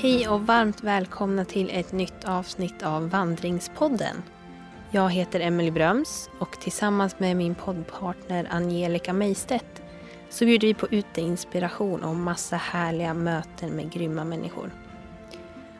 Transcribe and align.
Hej 0.00 0.28
och 0.28 0.46
varmt 0.46 0.82
välkomna 0.82 1.44
till 1.44 1.70
ett 1.70 1.92
nytt 1.92 2.24
avsnitt 2.24 2.82
av 2.82 3.10
Vandringspodden. 3.10 4.22
Jag 4.90 5.10
heter 5.10 5.40
Emily 5.40 5.70
Bröms 5.70 6.30
och 6.38 6.60
tillsammans 6.60 7.18
med 7.18 7.36
min 7.36 7.54
poddpartner 7.54 8.48
Angelica 8.50 9.12
Meistedt 9.12 9.82
så 10.30 10.44
bjuder 10.44 10.68
vi 10.68 10.74
på 10.74 10.88
uteinspiration 10.90 12.02
och 12.02 12.16
massa 12.16 12.56
härliga 12.56 13.14
möten 13.14 13.70
med 13.70 13.92
grymma 13.92 14.24
människor. 14.24 14.70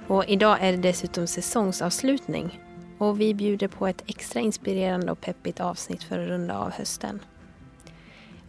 Och 0.07 0.25
idag 0.29 0.59
är 0.61 0.73
det 0.73 0.79
dessutom 0.79 1.27
säsongsavslutning 1.27 2.61
och 2.98 3.20
vi 3.20 3.34
bjuder 3.34 3.69
på 3.69 3.87
ett 3.87 4.03
extra 4.06 4.41
inspirerande 4.41 5.12
och 5.12 5.20
peppigt 5.20 5.61
avsnitt 5.61 6.03
för 6.03 6.19
att 6.19 6.28
runda 6.28 6.59
av 6.59 6.70
hösten. 6.70 7.20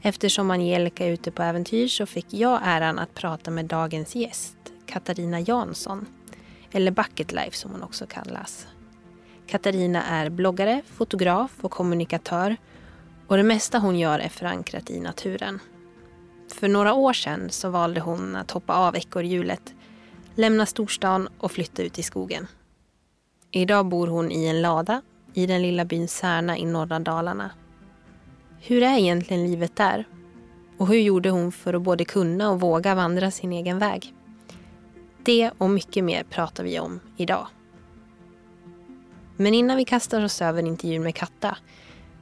Eftersom 0.01 0.51
Angelica 0.51 1.05
är 1.05 1.11
ute 1.11 1.31
på 1.31 1.43
äventyr 1.43 1.87
så 1.87 2.05
fick 2.05 2.33
jag 2.33 2.59
äran 2.63 2.99
att 2.99 3.13
prata 3.13 3.51
med 3.51 3.65
dagens 3.65 4.15
gäst, 4.15 4.57
Katarina 4.89 5.39
Jansson. 5.39 6.05
Eller 6.71 6.91
Bucket 6.91 7.31
Life 7.31 7.57
som 7.57 7.71
hon 7.71 7.83
också 7.83 8.05
kallas. 8.05 8.67
Katarina 9.47 10.03
är 10.03 10.29
bloggare, 10.29 10.81
fotograf 10.85 11.51
och 11.61 11.71
kommunikatör 11.71 12.57
och 13.27 13.37
det 13.37 13.43
mesta 13.43 13.79
hon 13.79 13.99
gör 13.99 14.19
är 14.19 14.29
förankrat 14.29 14.89
i 14.89 14.99
naturen. 14.99 15.59
För 16.53 16.67
några 16.67 16.93
år 16.93 17.13
sedan 17.13 17.49
så 17.49 17.69
valde 17.69 18.01
hon 18.01 18.35
att 18.35 18.51
hoppa 18.51 18.73
av 18.73 18.95
ekorrhjulet, 18.95 19.73
lämna 20.35 20.65
storstan 20.65 21.29
och 21.37 21.51
flytta 21.51 21.83
ut 21.83 21.99
i 21.99 22.03
skogen. 22.03 22.47
Idag 23.51 23.85
bor 23.85 24.07
hon 24.07 24.31
i 24.31 24.45
en 24.45 24.61
lada 24.61 25.01
i 25.33 25.45
den 25.45 25.61
lilla 25.61 25.85
byn 25.85 26.07
Särna 26.07 26.57
i 26.57 26.65
norra 26.65 26.99
Dalarna. 26.99 27.51
Hur 28.59 28.83
är 28.83 28.97
egentligen 28.97 29.47
livet 29.47 29.75
där? 29.75 30.05
Och 30.77 30.87
hur 30.87 30.99
gjorde 30.99 31.29
hon 31.29 31.51
för 31.51 31.73
att 31.73 31.81
både 31.81 32.05
kunna 32.05 32.49
och 32.49 32.59
våga 32.59 32.95
vandra 32.95 33.31
sin 33.31 33.53
egen 33.53 33.79
väg? 33.79 34.13
Det 35.23 35.51
och 35.57 35.69
mycket 35.69 36.03
mer 36.03 36.23
pratar 36.23 36.63
vi 36.63 36.79
om 36.79 36.99
idag. 37.17 37.47
Men 39.37 39.53
innan 39.53 39.77
vi 39.77 39.85
kastar 39.85 40.23
oss 40.23 40.41
över 40.41 40.63
intervjun 40.63 41.03
med 41.03 41.15
Katta 41.15 41.57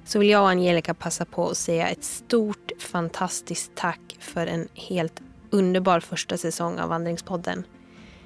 så 0.06 0.20
vill 0.20 0.30
jag 0.30 0.42
och 0.42 0.50
Angelica 0.50 0.94
passa 0.94 1.26
på 1.26 1.50
att 1.50 1.58
säga 1.58 1.88
ett 1.88 2.04
stort 2.04 2.72
fantastiskt 2.80 3.72
tack 3.76 4.18
för 4.20 4.48
en 4.48 4.68
helt 4.74 5.22
underbar 5.50 6.00
första 6.00 6.38
säsong 6.38 6.80
av 6.80 6.90
Vandringspodden. 6.90 7.64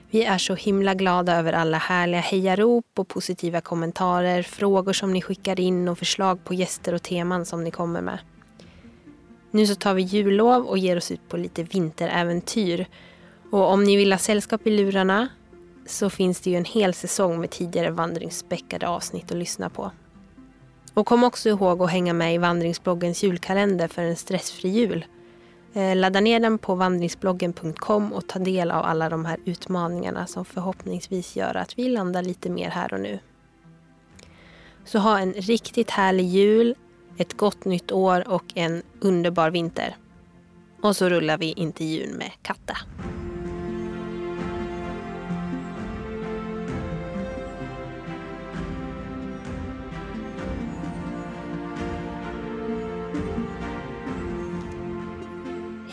Vi 0.10 0.24
är 0.24 0.38
så 0.38 0.56
himla 0.56 0.94
glada 0.94 1.36
över 1.36 1.54
alla 1.54 1.78
härliga 1.78 2.22
hejarop 2.22 2.86
och 2.96 3.08
positiva 3.08 3.62
kommentarer, 3.62 4.44
frågor 4.44 4.94
som 4.94 5.14
ni 5.14 5.22
skickar 5.22 5.60
in 5.60 5.88
och 5.88 5.98
förslag 5.98 6.44
på 6.44 6.54
gäster 6.54 6.94
och 6.94 7.04
teman 7.04 7.46
som 7.46 7.64
ni 7.64 7.72
kommer 7.72 8.02
med. 8.02 8.20
Nu 9.52 9.68
så 9.68 9.76
tar 9.76 9.94
vi 9.94 10.02
jullov 10.02 10.66
och 10.66 10.78
ger 10.78 10.98
oss 10.98 11.12
ut 11.12 11.30
på 11.30 11.38
lite 11.38 11.64
vinteräventyr. 11.64 12.88
Och 13.52 13.72
om 13.72 13.84
ni 13.84 13.96
vill 13.96 14.12
ha 14.12 14.20
sällskap 14.20 14.68
i 14.68 14.70
lurarna 14.70 15.28
så 15.86 16.10
finns 16.10 16.42
det 16.42 16.50
ju 16.50 16.56
en 16.58 16.66
hel 16.66 16.94
säsong 16.94 17.40
med 17.40 17.50
tidigare 17.50 17.92
vandringsspäckade 17.92 18.88
avsnitt 18.88 19.32
att 19.32 19.38
lyssna 19.38 19.70
på. 19.70 19.92
Och 20.94 21.08
kom 21.08 21.24
också 21.24 21.50
ihåg 21.50 21.82
att 21.82 21.92
hänga 21.92 22.14
med 22.14 22.36
i 22.36 22.38
vandringsbloggens 22.38 23.24
julkalender 23.24 23.88
för 23.88 24.02
en 24.02 24.16
stressfri 24.16 24.70
jul. 24.70 25.06
Eh, 25.74 25.96
ladda 25.96 26.20
ner 26.20 26.40
den 26.40 26.58
på 26.58 26.76
vandringsbloggen.com 26.76 28.14
och 28.14 28.28
ta 28.28 28.40
del 28.40 28.72
av 28.72 28.86
alla 28.86 29.10
de 29.10 29.26
här 29.26 29.38
utmaningarna 29.46 30.28
som 30.28 30.46
förhoppningsvis 30.46 31.36
gör 31.36 31.56
att 31.56 31.80
vi 31.80 31.90
landar 31.90 32.24
lite 32.24 32.50
mer 32.50 32.70
här 32.70 32.94
och 32.94 33.00
nu. 33.00 33.20
Så 34.86 35.00
ha 35.00 35.20
en 35.20 35.34
riktigt 35.34 35.90
härlig 35.90 36.26
jul, 36.26 36.76
ett 37.18 37.38
gott 37.38 37.66
nytt 37.66 37.92
år 37.92 38.30
och 38.30 38.46
en 38.56 38.84
underbar 39.00 39.52
vinter. 39.52 39.96
Och 40.82 40.96
så 40.96 41.10
rullar 41.10 41.38
vi 41.38 41.52
intervjun 41.52 42.12
med 42.18 42.32
Katta. 42.42 42.78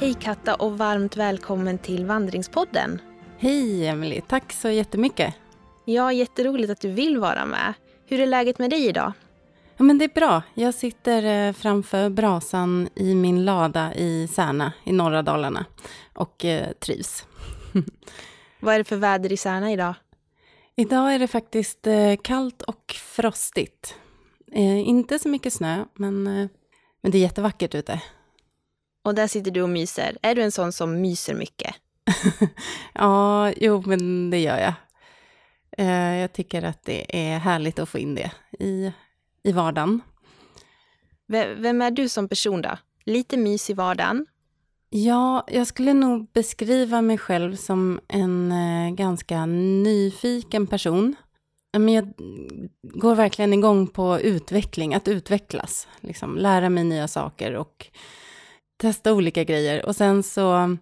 Hej 0.09 0.17
Katta 0.21 0.55
och 0.55 0.79
varmt 0.79 1.17
välkommen 1.17 1.79
till 1.79 2.07
Vandringspodden. 2.07 3.01
Hej 3.39 3.87
Emily, 3.87 4.21
tack 4.21 4.53
så 4.53 4.71
jättemycket. 4.71 5.35
Ja, 5.85 6.13
jätteroligt 6.13 6.71
att 6.71 6.81
du 6.81 6.91
vill 6.91 7.19
vara 7.19 7.47
med. 7.47 7.75
Hur 8.07 8.21
är 8.21 8.27
läget 8.27 8.59
med 8.59 8.71
dig 8.71 8.87
idag? 8.87 9.13
Ja, 9.77 9.85
men 9.85 9.99
det 9.99 10.05
är 10.05 10.15
bra. 10.15 10.43
Jag 10.55 10.75
sitter 10.75 11.49
eh, 11.49 11.53
framför 11.53 12.11
brasan 12.11 12.89
i 12.95 13.15
min 13.15 13.45
lada 13.45 13.95
i 13.95 14.29
Särna 14.29 14.73
i 14.85 14.93
norra 14.93 15.23
Dalarna 15.23 15.67
och 16.15 16.45
eh, 16.45 16.73
trivs. 16.73 17.27
Vad 18.61 18.75
är 18.75 18.79
det 18.79 18.85
för 18.85 18.97
väder 18.97 19.33
i 19.33 19.37
Särna 19.37 19.73
idag? 19.73 19.95
Idag 20.77 21.15
är 21.15 21.19
det 21.19 21.29
faktiskt 21.29 21.87
eh, 21.87 22.17
kallt 22.23 22.63
och 22.63 22.95
frostigt. 22.97 23.95
Inte 24.85 25.19
så 25.19 25.29
mycket 25.29 25.53
snö, 25.53 25.85
men, 25.95 26.23
men 27.03 27.13
det 27.13 27.19
är 27.19 27.23
jättevackert 27.23 27.75
ute. 27.75 28.03
Och 29.09 29.15
där 29.15 29.27
sitter 29.27 29.51
du 29.51 29.63
och 29.63 29.69
myser. 29.69 30.19
Är 30.23 30.35
du 30.35 30.43
en 30.43 30.53
sån 30.53 30.73
som 30.73 31.01
myser 31.01 31.35
mycket? 31.35 31.75
ja, 32.95 33.53
jo, 33.57 33.83
men 33.87 34.31
det 34.31 34.39
gör 34.39 34.59
jag. 34.59 34.73
Eh, 35.79 36.17
jag 36.17 36.33
tycker 36.33 36.63
att 36.63 36.85
det 36.85 37.31
är 37.31 37.39
härligt 37.39 37.79
att 37.79 37.89
få 37.89 37.99
in 37.99 38.15
det 38.15 38.31
i, 38.59 38.93
i 39.43 39.53
vardagen. 39.53 40.01
Vem 41.57 41.83
är 41.83 41.91
du 41.91 42.09
som 42.09 42.29
person 42.29 42.63
då? 42.63 42.79
Lite 43.05 43.37
mys 43.37 43.71
i 43.71 43.75
vardagen? 43.75 44.27
Ja, 44.91 45.45
jag 45.49 45.67
skulle 45.67 45.93
nog 45.95 46.33
beskriva 46.33 47.03
mig 47.03 47.19
själv 47.19 47.57
som 47.57 48.01
en 48.09 48.53
eh, 48.53 48.95
ganska 48.95 49.47
nyfiken 49.47 50.67
person. 50.67 51.17
Men 51.73 51.95
jag 51.95 52.13
går 52.83 53.15
verkligen 53.15 53.53
igång 53.53 53.87
på 53.87 54.21
utveckling, 54.21 54.95
att 54.95 55.09
utvecklas. 55.09 55.89
Liksom, 56.01 56.37
lära 56.37 56.69
mig 56.69 56.85
nya 56.85 57.09
saker 57.09 57.55
och 57.55 57.91
testa 58.79 59.13
olika 59.13 59.45
grejer. 59.45 59.87
Och 59.87 59.97
sen 59.97 60.23
så 60.23 60.77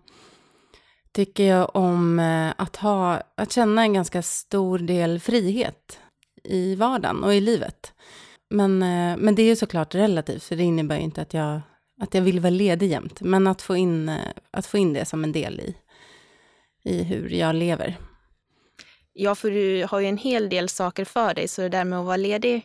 tycker 1.12 1.44
jag 1.44 1.76
om 1.76 2.18
eh, 2.18 2.52
att, 2.56 2.76
ha, 2.76 3.22
att 3.34 3.52
känna 3.52 3.82
en 3.82 3.92
ganska 3.92 4.22
stor 4.22 4.78
del 4.78 5.20
frihet 5.20 5.98
i 6.44 6.74
vardagen 6.74 7.24
och 7.24 7.34
i 7.34 7.40
livet. 7.40 7.92
Men, 8.50 8.82
eh, 8.82 9.16
men 9.16 9.34
det 9.34 9.42
är 9.42 9.46
ju 9.46 9.56
såklart 9.56 9.94
relativt, 9.94 10.42
för 10.42 10.56
det 10.56 10.62
innebär 10.62 10.96
ju 10.96 11.02
inte 11.02 11.22
att 11.22 11.34
jag, 11.34 11.60
att 12.00 12.14
jag 12.14 12.22
vill 12.22 12.40
vara 12.40 12.50
ledig 12.50 12.90
jämt. 12.90 13.20
Men 13.20 13.46
att 13.46 13.62
få, 13.62 13.76
in, 13.76 14.08
eh, 14.08 14.16
att 14.50 14.66
få 14.66 14.78
in 14.78 14.92
det 14.92 15.04
som 15.04 15.24
en 15.24 15.32
del 15.32 15.60
i, 15.60 15.76
i 16.84 17.02
hur 17.02 17.30
jag 17.30 17.54
lever. 17.54 17.96
Ja, 19.12 19.34
för 19.34 19.50
du 19.50 19.86
har 19.90 20.00
ju 20.00 20.06
en 20.06 20.18
hel 20.18 20.48
del 20.48 20.68
saker 20.68 21.04
för 21.04 21.34
dig, 21.34 21.48
så 21.48 21.62
det 21.62 21.68
där 21.68 21.84
med 21.84 21.98
att 21.98 22.06
vara 22.06 22.16
ledig 22.16 22.62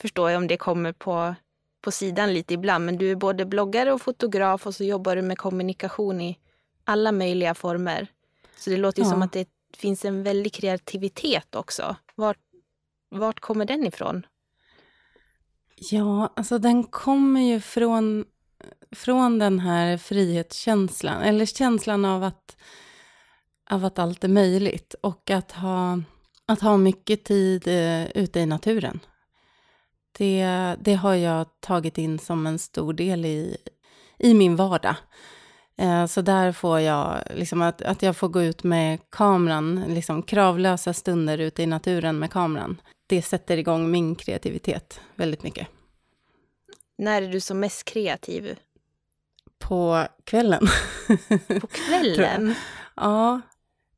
förstår 0.00 0.30
jag 0.30 0.38
om 0.38 0.46
det 0.46 0.56
kommer 0.56 0.92
på 0.92 1.34
på 1.82 1.90
sidan 1.90 2.34
lite 2.34 2.54
ibland. 2.54 2.86
Men 2.86 2.98
du 2.98 3.10
är 3.10 3.16
både 3.16 3.46
bloggare 3.46 3.92
och 3.92 4.02
fotograf 4.02 4.66
och 4.66 4.74
så 4.74 4.84
jobbar 4.84 5.16
du 5.16 5.22
med 5.22 5.38
kommunikation 5.38 6.20
i 6.20 6.38
alla 6.84 7.12
möjliga 7.12 7.54
former. 7.54 8.06
Så 8.56 8.70
det 8.70 8.76
låter 8.76 9.02
ju 9.02 9.06
ja. 9.06 9.10
som 9.10 9.22
att 9.22 9.32
det 9.32 9.48
finns 9.76 10.04
en 10.04 10.22
väldig 10.22 10.52
kreativitet 10.52 11.54
också. 11.54 11.96
Vart, 12.14 12.38
vart 13.10 13.40
kommer 13.40 13.64
den 13.64 13.86
ifrån? 13.86 14.26
Ja, 15.76 16.32
alltså 16.36 16.58
den 16.58 16.84
kommer 16.84 17.40
ju 17.40 17.60
från, 17.60 18.24
från 18.92 19.38
den 19.38 19.58
här 19.58 19.98
frihetskänslan, 19.98 21.22
eller 21.22 21.46
känslan 21.46 22.04
av 22.04 22.22
att, 22.24 22.56
av 23.70 23.84
att 23.84 23.98
allt 23.98 24.24
är 24.24 24.28
möjligt 24.28 24.94
och 25.00 25.30
att 25.30 25.52
ha, 25.52 26.02
att 26.46 26.60
ha 26.60 26.76
mycket 26.76 27.24
tid 27.24 27.68
eh, 27.68 28.10
ute 28.10 28.40
i 28.40 28.46
naturen. 28.46 29.00
Det, 30.12 30.76
det 30.80 30.94
har 30.94 31.14
jag 31.14 31.46
tagit 31.60 31.98
in 31.98 32.18
som 32.18 32.46
en 32.46 32.58
stor 32.58 32.92
del 32.92 33.24
i, 33.24 33.56
i 34.18 34.34
min 34.34 34.56
vardag. 34.56 34.94
Eh, 35.76 36.06
så 36.06 36.20
där 36.20 36.52
får 36.52 36.80
jag, 36.80 37.22
liksom 37.34 37.62
att, 37.62 37.82
att 37.82 38.02
jag 38.02 38.16
får 38.16 38.28
gå 38.28 38.42
ut 38.42 38.62
med 38.62 39.10
kameran, 39.10 39.84
liksom 39.88 40.22
kravlösa 40.22 40.92
stunder 40.92 41.38
ute 41.38 41.62
i 41.62 41.66
naturen 41.66 42.18
med 42.18 42.30
kameran. 42.30 42.80
Det 43.06 43.22
sätter 43.22 43.56
igång 43.56 43.90
min 43.90 44.14
kreativitet 44.14 45.00
väldigt 45.14 45.42
mycket. 45.42 45.68
När 46.98 47.22
är 47.22 47.28
du 47.28 47.40
som 47.40 47.60
mest 47.60 47.84
kreativ? 47.84 48.58
På 49.58 50.06
kvällen. 50.24 50.66
På 51.60 51.66
kvällen? 51.66 52.54
ja, 52.96 53.40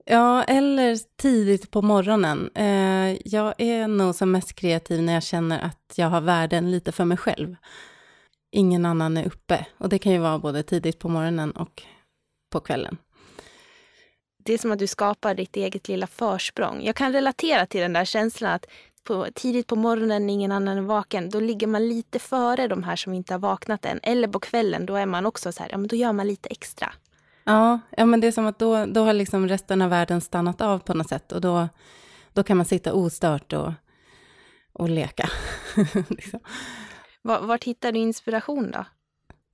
Ja, 0.06 0.44
eller 0.44 0.98
tidigt 1.16 1.70
på 1.70 1.82
morgonen. 1.82 2.50
Eh, 2.54 3.16
jag 3.24 3.54
är 3.58 3.88
nog 3.88 4.14
som 4.14 4.32
mest 4.32 4.54
kreativ 4.54 5.02
när 5.02 5.14
jag 5.14 5.22
känner 5.22 5.60
att 5.60 5.92
jag 5.96 6.08
har 6.08 6.20
världen 6.20 6.70
lite 6.70 6.92
för 6.92 7.04
mig 7.04 7.16
själv. 7.16 7.56
Ingen 8.52 8.86
annan 8.86 9.16
är 9.16 9.26
uppe. 9.26 9.66
Och 9.78 9.88
det 9.88 9.98
kan 9.98 10.12
ju 10.12 10.18
vara 10.18 10.38
både 10.38 10.62
tidigt 10.62 10.98
på 10.98 11.08
morgonen 11.08 11.50
och 11.50 11.82
på 12.50 12.60
kvällen. 12.60 12.96
Det 14.44 14.52
är 14.52 14.58
som 14.58 14.72
att 14.72 14.78
du 14.78 14.86
skapar 14.86 15.34
ditt 15.34 15.56
eget 15.56 15.88
lilla 15.88 16.06
försprång. 16.06 16.82
Jag 16.82 16.96
kan 16.96 17.12
relatera 17.12 17.66
till 17.66 17.80
den 17.80 17.92
där 17.92 18.04
känslan 18.04 18.52
att 18.52 18.66
på, 19.04 19.26
tidigt 19.34 19.66
på 19.66 19.76
morgonen 19.76 20.30
ingen 20.30 20.52
annan 20.52 20.78
är 20.78 20.82
vaken, 20.82 21.30
då 21.30 21.40
ligger 21.40 21.66
man 21.66 21.88
lite 21.88 22.18
före 22.18 22.68
de 22.68 22.82
här 22.82 22.96
som 22.96 23.14
inte 23.14 23.34
har 23.34 23.38
vaknat 23.38 23.84
än. 23.84 24.00
Eller 24.02 24.28
på 24.28 24.40
kvällen, 24.40 24.86
då 24.86 24.96
är 24.96 25.06
man 25.06 25.26
också 25.26 25.52
så 25.52 25.62
här, 25.62 25.70
ja 25.70 25.78
men 25.78 25.88
då 25.88 25.96
gör 25.96 26.12
man 26.12 26.26
lite 26.26 26.48
extra. 26.48 26.92
Ja, 27.44 27.80
ja 27.96 28.06
men 28.06 28.20
det 28.20 28.26
är 28.26 28.32
som 28.32 28.46
att 28.46 28.58
då, 28.58 28.86
då 28.86 29.04
har 29.04 29.12
liksom 29.12 29.48
resten 29.48 29.82
av 29.82 29.90
världen 29.90 30.20
stannat 30.20 30.60
av 30.60 30.78
på 30.78 30.94
något 30.94 31.08
sätt 31.08 31.32
och 31.32 31.40
då, 31.40 31.68
då 32.32 32.42
kan 32.42 32.56
man 32.56 32.66
sitta 32.66 32.92
ostört 32.92 33.52
och, 33.52 33.72
och 34.72 34.88
leka. 34.88 35.30
liksom. 36.08 36.40
Var, 37.22 37.40
vart 37.40 37.64
hittar 37.64 37.92
du 37.92 37.98
inspiration 37.98 38.70
då? 38.70 38.84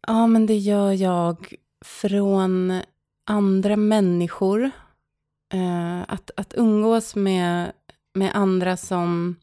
Ja, 0.07 0.27
men 0.27 0.47
det 0.47 0.57
gör 0.57 0.93
jag 0.93 1.55
från 1.85 2.81
andra 3.27 3.77
människor. 3.77 4.71
Eh, 5.53 6.01
att, 6.09 6.31
att 6.37 6.55
umgås 6.57 7.17
med, 7.17 7.73
med 8.15 8.31
andra 8.35 8.77
som, 8.77 9.37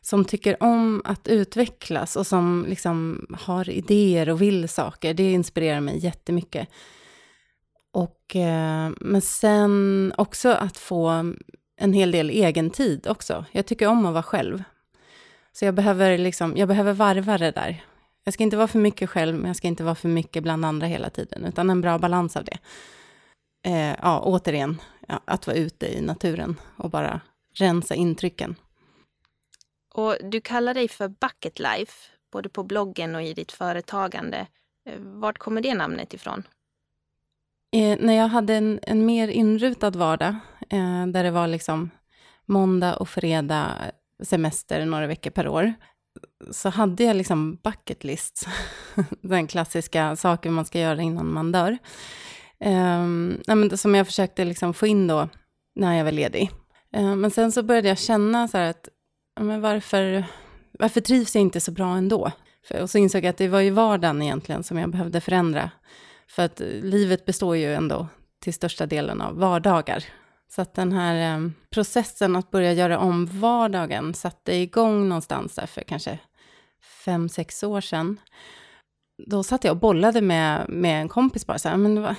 som 0.00 0.24
tycker 0.24 0.62
om 0.62 1.02
att 1.04 1.28
utvecklas 1.28 2.16
och 2.16 2.26
som 2.26 2.66
liksom 2.68 3.26
har 3.40 3.70
idéer 3.70 4.28
och 4.28 4.42
vill 4.42 4.68
saker, 4.68 5.14
det 5.14 5.32
inspirerar 5.32 5.80
mig 5.80 5.98
jättemycket. 5.98 6.68
Och, 7.92 8.36
eh, 8.36 8.90
men 9.00 9.20
sen 9.20 10.12
också 10.16 10.48
att 10.48 10.76
få 10.76 11.34
en 11.80 11.92
hel 11.92 12.10
del 12.10 12.30
egen 12.30 12.70
tid 12.70 13.06
också. 13.06 13.44
Jag 13.52 13.66
tycker 13.66 13.86
om 13.86 14.06
att 14.06 14.12
vara 14.12 14.22
själv. 14.22 14.62
Så 15.52 15.64
jag 15.64 15.74
behöver, 15.74 16.18
liksom, 16.18 16.56
jag 16.56 16.68
behöver 16.68 16.92
varva 16.92 17.38
det 17.38 17.50
där. 17.50 17.84
Jag 18.24 18.34
ska 18.34 18.42
inte 18.42 18.56
vara 18.56 18.68
för 18.68 18.78
mycket 18.78 19.10
själv, 19.10 19.36
men 19.36 19.46
jag 19.46 19.56
ska 19.56 19.68
inte 19.68 19.84
vara 19.84 19.94
för 19.94 20.08
mycket 20.08 20.42
bland 20.42 20.64
andra 20.64 20.86
hela 20.86 21.10
tiden, 21.10 21.44
utan 21.44 21.70
en 21.70 21.80
bra 21.80 21.98
balans 21.98 22.36
av 22.36 22.44
det. 22.44 22.58
Eh, 23.66 23.96
ja, 24.02 24.20
återigen, 24.24 24.80
ja, 25.08 25.20
att 25.24 25.46
vara 25.46 25.56
ute 25.56 25.86
i 25.86 26.00
naturen 26.00 26.60
och 26.76 26.90
bara 26.90 27.20
rensa 27.54 27.94
intrycken. 27.94 28.56
Och 29.94 30.16
du 30.22 30.40
kallar 30.40 30.74
dig 30.74 30.88
för 30.88 31.08
Bucket 31.08 31.58
Life, 31.58 31.92
både 32.32 32.48
på 32.48 32.62
bloggen 32.62 33.14
och 33.14 33.22
i 33.22 33.34
ditt 33.34 33.52
företagande. 33.52 34.46
Eh, 34.88 34.98
vart 34.98 35.38
kommer 35.38 35.60
det 35.60 35.74
namnet 35.74 36.14
ifrån? 36.14 36.42
Eh, 37.72 37.98
när 38.00 38.14
jag 38.14 38.28
hade 38.28 38.54
en, 38.54 38.80
en 38.82 39.06
mer 39.06 39.28
inrutad 39.28 39.90
vardag, 39.90 40.34
eh, 40.70 41.06
där 41.06 41.24
det 41.24 41.30
var 41.30 41.46
liksom 41.46 41.90
måndag 42.46 42.96
och 42.96 43.08
fredag 43.08 43.74
semester 44.22 44.86
några 44.86 45.06
veckor 45.06 45.30
per 45.30 45.48
år, 45.48 45.74
så 46.50 46.68
hade 46.68 47.04
jag 47.04 47.16
liksom 47.16 47.58
bucket 47.62 48.04
lists, 48.04 48.46
den 49.22 49.46
klassiska 49.46 50.16
saker 50.16 50.50
man 50.50 50.64
ska 50.64 50.80
göra 50.80 51.02
innan 51.02 51.32
man 51.32 51.52
dör. 51.52 51.78
Um, 52.64 53.40
som 53.76 53.94
jag 53.94 54.06
försökte 54.06 54.44
liksom 54.44 54.74
få 54.74 54.86
in 54.86 55.06
då 55.06 55.28
när 55.74 55.94
jag 55.94 56.04
var 56.04 56.12
ledig. 56.12 56.50
Uh, 56.96 57.16
men 57.16 57.30
sen 57.30 57.52
så 57.52 57.62
började 57.62 57.88
jag 57.88 57.98
känna 57.98 58.48
så 58.48 58.58
att, 58.58 58.88
men 59.40 59.60
varför, 59.60 60.24
varför 60.78 61.00
trivs 61.00 61.34
jag 61.34 61.42
inte 61.42 61.60
så 61.60 61.72
bra 61.72 61.96
ändå? 61.96 62.32
För, 62.68 62.82
och 62.82 62.90
så 62.90 62.98
insåg 62.98 63.24
jag 63.24 63.30
att 63.30 63.36
det 63.36 63.48
var 63.48 63.60
ju 63.60 63.70
vardagen 63.70 64.22
egentligen 64.22 64.62
som 64.62 64.78
jag 64.78 64.90
behövde 64.90 65.20
förändra. 65.20 65.70
För 66.30 66.44
att 66.44 66.60
eh, 66.60 66.66
livet 66.66 67.24
består 67.24 67.56
ju 67.56 67.74
ändå 67.74 68.08
till 68.40 68.54
största 68.54 68.86
delen 68.86 69.20
av 69.20 69.38
vardagar. 69.38 70.04
Så 70.48 70.62
att 70.62 70.74
den 70.74 70.92
här 70.92 71.36
eh, 71.36 71.50
processen 71.70 72.36
att 72.36 72.50
börja 72.50 72.72
göra 72.72 72.98
om 72.98 73.26
vardagen 73.26 74.14
satte 74.14 74.54
igång 74.54 75.08
någonstans 75.08 75.54
där 75.54 75.66
för 75.66 75.80
kanske 75.80 76.18
fem, 77.04 77.28
sex 77.28 77.62
år 77.62 77.80
sedan. 77.80 78.20
Då 79.26 79.42
satt 79.42 79.64
jag 79.64 79.72
och 79.72 79.80
bollade 79.80 80.20
med, 80.20 80.68
med 80.68 81.00
en 81.00 81.08
kompis 81.08 81.46
bara 81.46 81.58
så 81.58 81.68
här, 81.68 81.76
men 81.76 82.02
vad, 82.02 82.14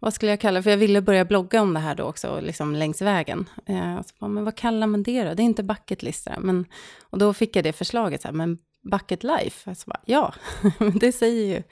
vad 0.00 0.14
skulle 0.14 0.32
jag 0.32 0.40
kalla 0.40 0.58
det? 0.58 0.62
För 0.62 0.70
jag 0.70 0.76
ville 0.76 1.00
börja 1.00 1.24
blogga 1.24 1.62
om 1.62 1.74
det 1.74 1.80
här 1.80 1.94
då 1.94 2.04
också, 2.04 2.40
liksom 2.40 2.76
längs 2.76 3.02
vägen. 3.02 3.48
Eh, 3.66 4.02
så 4.02 4.14
bara, 4.18 4.28
men 4.28 4.44
vad 4.44 4.56
kallar 4.56 4.86
man 4.86 5.02
det 5.02 5.24
då? 5.24 5.34
Det 5.34 5.42
är 5.42 5.44
inte 5.44 5.62
bucket 5.62 6.02
list 6.02 6.28
men 6.38 6.64
Och 7.02 7.18
då 7.18 7.34
fick 7.34 7.56
jag 7.56 7.64
det 7.64 7.72
förslaget, 7.72 8.22
så 8.22 8.28
här, 8.28 8.32
men 8.32 8.58
bucket 8.82 9.24
life? 9.24 9.74
Så 9.74 9.90
bara, 9.90 10.00
ja, 10.04 10.34
det 11.00 11.12
säger 11.12 11.56
ju 11.56 11.62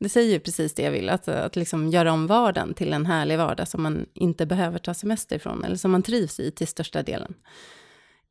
det 0.00 0.08
säger 0.08 0.32
ju 0.32 0.40
precis 0.40 0.74
det 0.74 0.82
jag 0.82 0.90
vill, 0.90 1.08
att, 1.08 1.28
att 1.28 1.56
liksom 1.56 1.88
göra 1.88 2.12
om 2.12 2.26
vardagen 2.26 2.74
till 2.74 2.92
en 2.92 3.06
härlig 3.06 3.38
vardag 3.38 3.68
som 3.68 3.82
man 3.82 4.06
inte 4.14 4.46
behöver 4.46 4.78
ta 4.78 4.94
semester 4.94 5.36
ifrån, 5.36 5.64
eller 5.64 5.76
som 5.76 5.90
man 5.90 6.02
trivs 6.02 6.40
i 6.40 6.50
till 6.50 6.66
största 6.66 7.02
delen. 7.02 7.34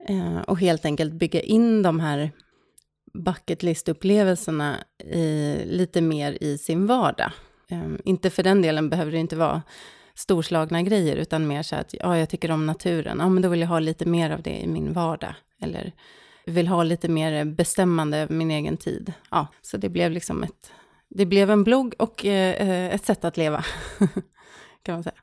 Eh, 0.08 0.38
och 0.38 0.60
helt 0.60 0.86
enkelt 0.86 1.14
bygga 1.14 1.42
in 1.42 1.82
de 1.82 2.00
här 2.00 2.32
bucket 3.14 3.64
list-upplevelserna 3.64 4.76
lite 5.66 6.02
mer 6.02 6.38
i 6.44 6.58
sin 6.58 6.88
vardag. 6.88 7.32
Eh, 7.70 7.92
inte 8.06 8.30
för 8.30 8.44
den 8.44 8.62
delen 8.62 8.90
behöver 8.90 9.12
det 9.12 9.18
inte 9.18 9.36
vara 9.36 9.62
storslagna 10.16 10.82
grejer, 10.82 11.16
utan 11.16 11.48
mer 11.48 11.64
så 11.64 11.76
att 11.76 11.94
ja, 11.94 12.18
jag 12.18 12.30
tycker 12.30 12.52
om 12.52 12.66
naturen, 12.66 13.18
ja, 13.20 13.30
men 13.30 13.44
då 13.44 13.50
vill 13.50 13.62
jag 13.62 13.68
ha 13.68 13.80
lite 13.80 14.06
mer 14.06 14.32
av 14.32 14.42
det 14.42 14.60
i 14.60 14.68
min 14.68 14.94
vardag. 14.94 15.34
Eller 15.62 15.94
vill 16.46 16.68
ha 16.68 16.84
lite 16.84 17.10
mer 17.10 17.46
bestämmande 17.46 18.18
över 18.18 18.36
min 18.36 18.52
egen 18.52 18.78
tid. 18.78 19.14
Ja, 19.32 19.48
så 19.62 19.78
det 19.78 19.90
blev 19.90 20.12
liksom 20.12 20.44
ett 20.44 20.72
det 21.10 21.26
blev 21.26 21.52
en 21.52 21.64
blogg 21.64 21.94
och 22.00 22.26
eh, 22.26 22.94
ett 22.94 23.06
sätt 23.06 23.26
att 23.26 23.38
leva, 23.38 23.66
kan 24.84 24.96
man 24.96 25.04
säga. 25.04 25.16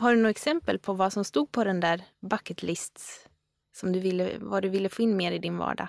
Har 0.00 0.10
du 0.10 0.16
några 0.16 0.30
exempel 0.30 0.78
på 0.78 0.92
vad 0.92 1.12
som 1.12 1.24
stod 1.24 1.52
på 1.52 1.64
den 1.64 1.80
där 1.80 2.02
bucket 2.20 2.62
list, 2.62 3.28
som 3.76 3.92
du 3.92 4.00
ville, 4.00 4.30
vad 4.40 4.62
du 4.62 4.68
ville 4.68 4.88
få 4.88 5.02
in 5.02 5.16
mer 5.16 5.32
i 5.32 5.38
din 5.38 5.56
vardag? 5.56 5.88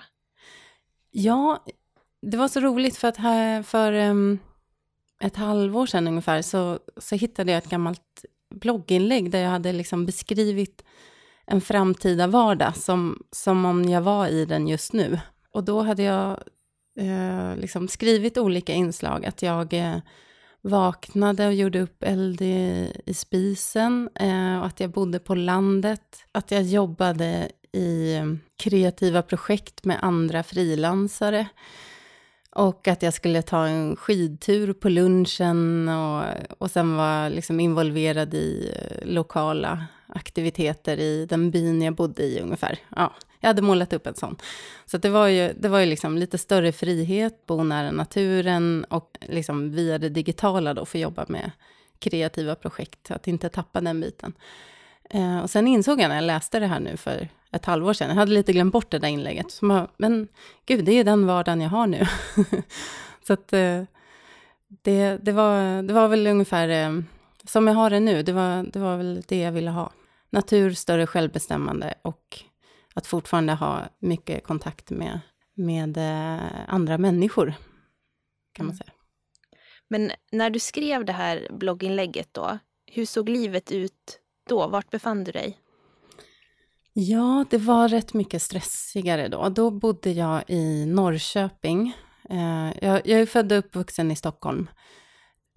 Ja, 1.10 1.64
det 2.22 2.36
var 2.36 2.48
så 2.48 2.60
roligt 2.60 2.96
för 2.96 3.08
att 3.08 3.16
här, 3.16 3.62
för 3.62 3.92
um, 3.92 4.38
ett 5.20 5.36
halvår 5.36 5.86
sedan 5.86 6.08
ungefär 6.08 6.42
så, 6.42 6.78
så 6.96 7.16
hittade 7.16 7.52
jag 7.52 7.58
ett 7.58 7.70
gammalt 7.70 8.24
blogginlägg 8.54 9.30
där 9.30 9.38
jag 9.38 9.50
hade 9.50 9.72
liksom 9.72 10.06
beskrivit 10.06 10.84
en 11.46 11.60
framtida 11.60 12.26
vardag 12.26 12.76
som, 12.76 13.22
som 13.30 13.64
om 13.64 13.84
jag 13.84 14.00
var 14.00 14.26
i 14.26 14.44
den 14.44 14.68
just 14.68 14.92
nu. 14.92 15.20
Och 15.50 15.64
då 15.64 15.82
hade 15.82 16.02
jag 16.02 16.42
eh, 16.96 17.56
liksom 17.56 17.88
skrivit 17.88 18.38
olika 18.38 18.72
inslag. 18.72 19.26
Att 19.26 19.42
jag 19.42 19.72
eh, 19.72 19.98
vaknade 20.60 21.46
och 21.46 21.54
gjorde 21.54 21.80
upp 21.80 22.02
eld 22.02 22.42
i, 22.42 22.92
i 23.06 23.14
spisen. 23.14 24.08
Eh, 24.14 24.58
och 24.58 24.66
att 24.66 24.80
jag 24.80 24.90
bodde 24.90 25.18
på 25.18 25.34
landet. 25.34 26.24
Att 26.32 26.50
jag 26.50 26.62
jobbade 26.62 27.48
i 27.72 28.14
eh, 28.14 28.24
kreativa 28.56 29.22
projekt 29.22 29.84
med 29.84 29.98
andra 30.02 30.42
frilansare. 30.42 31.46
Och 32.50 32.88
att 32.88 33.02
jag 33.02 33.14
skulle 33.14 33.42
ta 33.42 33.66
en 33.66 33.96
skidtur 33.96 34.72
på 34.72 34.88
lunchen 34.88 35.88
och, 35.88 36.24
och 36.58 36.70
sen 36.70 36.96
var 36.96 37.30
liksom 37.30 37.60
involverad 37.60 38.34
i 38.34 38.72
eh, 38.76 39.08
lokala 39.08 39.86
aktiviteter 40.06 40.96
i 41.00 41.26
den 41.26 41.50
byn 41.50 41.82
jag 41.82 41.94
bodde 41.94 42.22
i 42.22 42.40
ungefär. 42.40 42.78
Ja, 42.96 43.12
jag 43.40 43.48
hade 43.48 43.62
målat 43.62 43.92
upp 43.92 44.06
en 44.06 44.14
sån. 44.14 44.36
Så 44.86 44.98
det 44.98 45.08
var 45.08 45.26
ju, 45.26 45.52
det 45.52 45.68
var 45.68 45.78
ju 45.78 45.86
liksom 45.86 46.18
lite 46.18 46.38
större 46.38 46.72
frihet, 46.72 47.46
bo 47.46 47.62
nära 47.64 47.90
naturen 47.90 48.84
och 48.84 49.18
liksom 49.20 49.70
via 49.70 49.98
det 49.98 50.08
digitala 50.08 50.74
då 50.74 50.84
få 50.86 50.98
jobba 50.98 51.24
med 51.28 51.50
kreativa 51.98 52.54
projekt, 52.54 53.10
att 53.10 53.28
inte 53.28 53.48
tappa 53.48 53.80
den 53.80 54.00
biten. 54.00 54.32
Eh, 55.10 55.38
och 55.38 55.50
sen 55.50 55.68
insåg 55.68 56.00
jag 56.00 56.08
när 56.08 56.14
jag 56.14 56.24
läste 56.24 56.58
det 56.58 56.66
här 56.66 56.80
nu 56.80 56.96
för 56.96 57.28
ett 57.52 57.64
halvår 57.64 57.92
sedan, 57.92 58.08
jag 58.08 58.16
hade 58.16 58.32
lite 58.32 58.52
glömt 58.52 58.72
bort 58.72 58.90
det 58.90 58.98
där 58.98 59.08
inlägget, 59.08 59.50
så 59.50 59.66
bara, 59.66 59.88
men 59.96 60.28
gud, 60.66 60.84
det 60.84 60.92
är 60.92 61.04
den 61.04 61.26
vardagen 61.26 61.60
jag 61.60 61.70
har 61.70 61.86
nu. 61.86 62.06
så 63.26 63.32
att 63.32 63.52
eh, 63.52 63.82
det, 64.68 65.16
det, 65.22 65.32
var, 65.32 65.82
det 65.82 65.94
var 65.94 66.08
väl 66.08 66.26
ungefär 66.26 66.68
eh, 66.68 67.00
som 67.44 67.66
jag 67.66 67.74
har 67.74 67.90
det 67.90 68.00
nu, 68.00 68.22
det 68.22 68.32
var, 68.32 68.62
det 68.72 68.78
var 68.78 68.96
väl 68.96 69.22
det 69.28 69.40
jag 69.40 69.52
ville 69.52 69.70
ha. 69.70 69.90
Natur, 70.30 70.72
större 70.72 71.06
självbestämmande 71.06 71.94
och 72.02 72.40
att 72.96 73.06
fortfarande 73.06 73.52
ha 73.52 73.88
mycket 73.98 74.44
kontakt 74.44 74.90
med, 74.90 75.20
med 75.54 75.96
eh, 75.96 76.44
andra 76.68 76.98
människor, 76.98 77.54
kan 78.52 78.66
man 78.66 78.74
mm. 78.74 78.76
säga. 78.76 78.92
Men 79.88 80.12
när 80.32 80.50
du 80.50 80.58
skrev 80.58 81.04
det 81.04 81.12
här 81.12 81.48
blogginlägget 81.50 82.28
då, 82.32 82.58
hur 82.86 83.06
såg 83.06 83.28
livet 83.28 83.72
ut 83.72 84.20
då? 84.48 84.68
Vart 84.68 84.90
befann 84.90 85.24
du 85.24 85.32
dig? 85.32 85.58
Ja, 86.92 87.44
det 87.50 87.58
var 87.58 87.88
rätt 87.88 88.14
mycket 88.14 88.42
stressigare 88.42 89.28
då. 89.28 89.48
Då 89.48 89.70
bodde 89.70 90.10
jag 90.10 90.42
i 90.48 90.86
Norrköping. 90.86 91.96
Eh, 92.30 92.72
jag, 92.80 93.08
är 93.08 93.26
född 93.26 93.52
och 93.52 93.58
uppvuxen 93.58 94.10
i 94.10 94.16
Stockholm. 94.16 94.68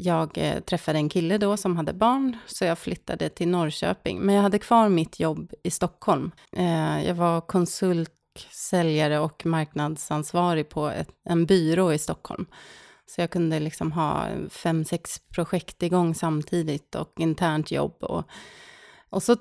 Jag 0.01 0.37
eh, 0.37 0.59
träffade 0.59 0.99
en 0.99 1.09
kille 1.09 1.37
då 1.37 1.57
som 1.57 1.77
hade 1.77 1.93
barn, 1.93 2.37
så 2.45 2.65
jag 2.65 2.79
flyttade 2.79 3.29
till 3.29 3.47
Norrköping. 3.47 4.19
Men 4.19 4.35
jag 4.35 4.41
hade 4.41 4.59
kvar 4.59 4.89
mitt 4.89 5.19
jobb 5.19 5.53
i 5.63 5.71
Stockholm. 5.71 6.31
Eh, 6.51 7.05
jag 7.07 7.15
var 7.15 7.41
konsult, 7.41 8.11
säljare 8.51 9.19
och 9.19 9.45
marknadsansvarig 9.45 10.69
på 10.69 10.87
ett, 10.89 11.09
en 11.29 11.45
byrå 11.45 11.93
i 11.93 11.97
Stockholm. 11.97 12.45
Så 13.05 13.21
jag 13.21 13.29
kunde 13.29 13.59
liksom 13.59 13.91
ha 13.91 14.27
fem, 14.49 14.85
sex 14.85 15.19
projekt 15.35 15.83
igång 15.83 16.15
samtidigt 16.15 16.95
och 16.95 17.13
internt 17.17 17.71
jobb. 17.71 18.03
Och, 18.03 18.23
och 19.09 19.23
så 19.23 19.35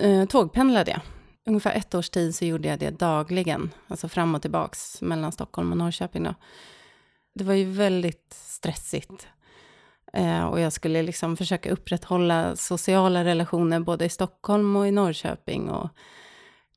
eh, 0.00 0.26
tågpendlade 0.26 0.90
jag. 0.90 1.00
Ungefär 1.46 1.74
ett 1.74 1.94
års 1.94 2.10
tid 2.10 2.34
så 2.34 2.44
gjorde 2.44 2.68
jag 2.68 2.78
det 2.78 2.90
dagligen, 2.90 3.70
alltså 3.88 4.08
fram 4.08 4.34
och 4.34 4.42
tillbaks 4.42 5.02
mellan 5.02 5.32
Stockholm 5.32 5.72
och 5.72 5.78
Norrköping. 5.78 6.22
Då. 6.22 6.34
Det 7.34 7.44
var 7.44 7.54
ju 7.54 7.64
väldigt 7.64 8.32
stressigt. 8.32 9.28
Eh, 10.12 10.44
och 10.44 10.60
jag 10.60 10.72
skulle 10.72 11.02
liksom 11.02 11.36
försöka 11.36 11.70
upprätthålla 11.70 12.56
sociala 12.56 13.24
relationer 13.24 13.80
både 13.80 14.04
i 14.04 14.08
Stockholm 14.08 14.76
och 14.76 14.88
i 14.88 14.90
Norrköping. 14.90 15.70
Och, 15.70 15.88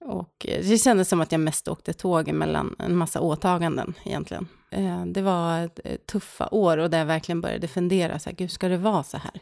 och 0.01 0.45
det 0.45 0.77
kändes 0.77 1.09
som 1.09 1.21
att 1.21 1.31
jag 1.31 1.41
mest 1.41 1.67
åkte 1.67 1.93
tåg 1.93 2.31
mellan 2.31 2.75
en 2.79 2.95
massa 2.95 3.21
åtaganden 3.21 3.93
egentligen. 4.03 4.47
Eh, 4.71 5.05
det 5.05 5.21
var 5.21 5.69
tuffa 5.97 6.47
år 6.51 6.77
och 6.77 6.89
där 6.89 6.97
jag 6.97 7.05
verkligen 7.05 7.41
började 7.41 7.67
fundera, 7.67 8.19
så 8.19 8.29
här, 8.29 8.37
gud 8.37 8.51
ska 8.51 8.67
det 8.67 8.77
vara 8.77 9.03
så 9.03 9.17
här? 9.17 9.41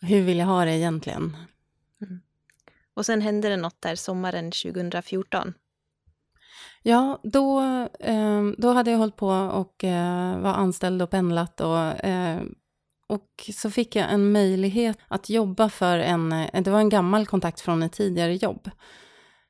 Hur 0.00 0.22
vill 0.22 0.38
jag 0.38 0.46
ha 0.46 0.64
det 0.64 0.72
egentligen? 0.72 1.36
Mm. 2.02 2.20
Och 2.94 3.06
sen 3.06 3.20
hände 3.20 3.48
det 3.48 3.56
något 3.56 3.82
där 3.82 3.94
sommaren 3.94 4.50
2014. 4.50 5.54
Ja, 6.82 7.20
då, 7.22 7.60
eh, 8.00 8.42
då 8.58 8.72
hade 8.72 8.90
jag 8.90 8.98
hållit 8.98 9.16
på 9.16 9.28
och 9.28 9.84
eh, 9.84 10.38
var 10.38 10.52
anställd 10.52 11.02
och 11.02 11.10
pendlat 11.10 11.60
och, 11.60 12.04
eh, 12.04 12.40
och 13.10 13.50
så 13.54 13.70
fick 13.70 13.96
jag 13.96 14.12
en 14.12 14.32
möjlighet 14.32 14.98
att 15.08 15.30
jobba 15.30 15.68
för 15.68 15.98
en, 15.98 16.32
eh, 16.32 16.62
det 16.62 16.70
var 16.70 16.78
en 16.78 16.88
gammal 16.88 17.26
kontakt 17.26 17.60
från 17.60 17.82
ett 17.82 17.92
tidigare 17.92 18.34
jobb 18.34 18.70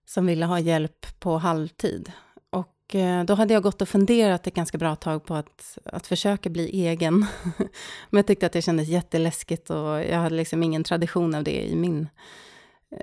som 0.06 0.26
ville 0.26 0.46
ha 0.46 0.58
hjälp 0.58 1.06
på 1.20 1.38
halvtid. 1.38 2.12
Och 2.50 2.94
eh, 2.94 3.24
då 3.24 3.34
hade 3.34 3.54
jag 3.54 3.62
gått 3.62 3.82
och 3.82 3.88
funderat 3.88 4.46
ett 4.46 4.54
ganska 4.54 4.78
bra 4.78 4.96
tag 4.96 5.24
på 5.24 5.34
att, 5.34 5.78
att 5.84 6.06
försöka 6.06 6.50
bli 6.50 6.86
egen. 6.86 7.26
Men 8.10 8.18
jag 8.18 8.26
tyckte 8.26 8.46
att 8.46 8.52
det 8.52 8.62
kändes 8.62 8.88
jätteläskigt 8.88 9.70
och 9.70 10.04
jag 10.04 10.18
hade 10.18 10.36
liksom 10.36 10.62
ingen 10.62 10.84
tradition 10.84 11.34
av 11.34 11.44
det 11.44 11.68
i 11.68 11.76
min 11.76 12.08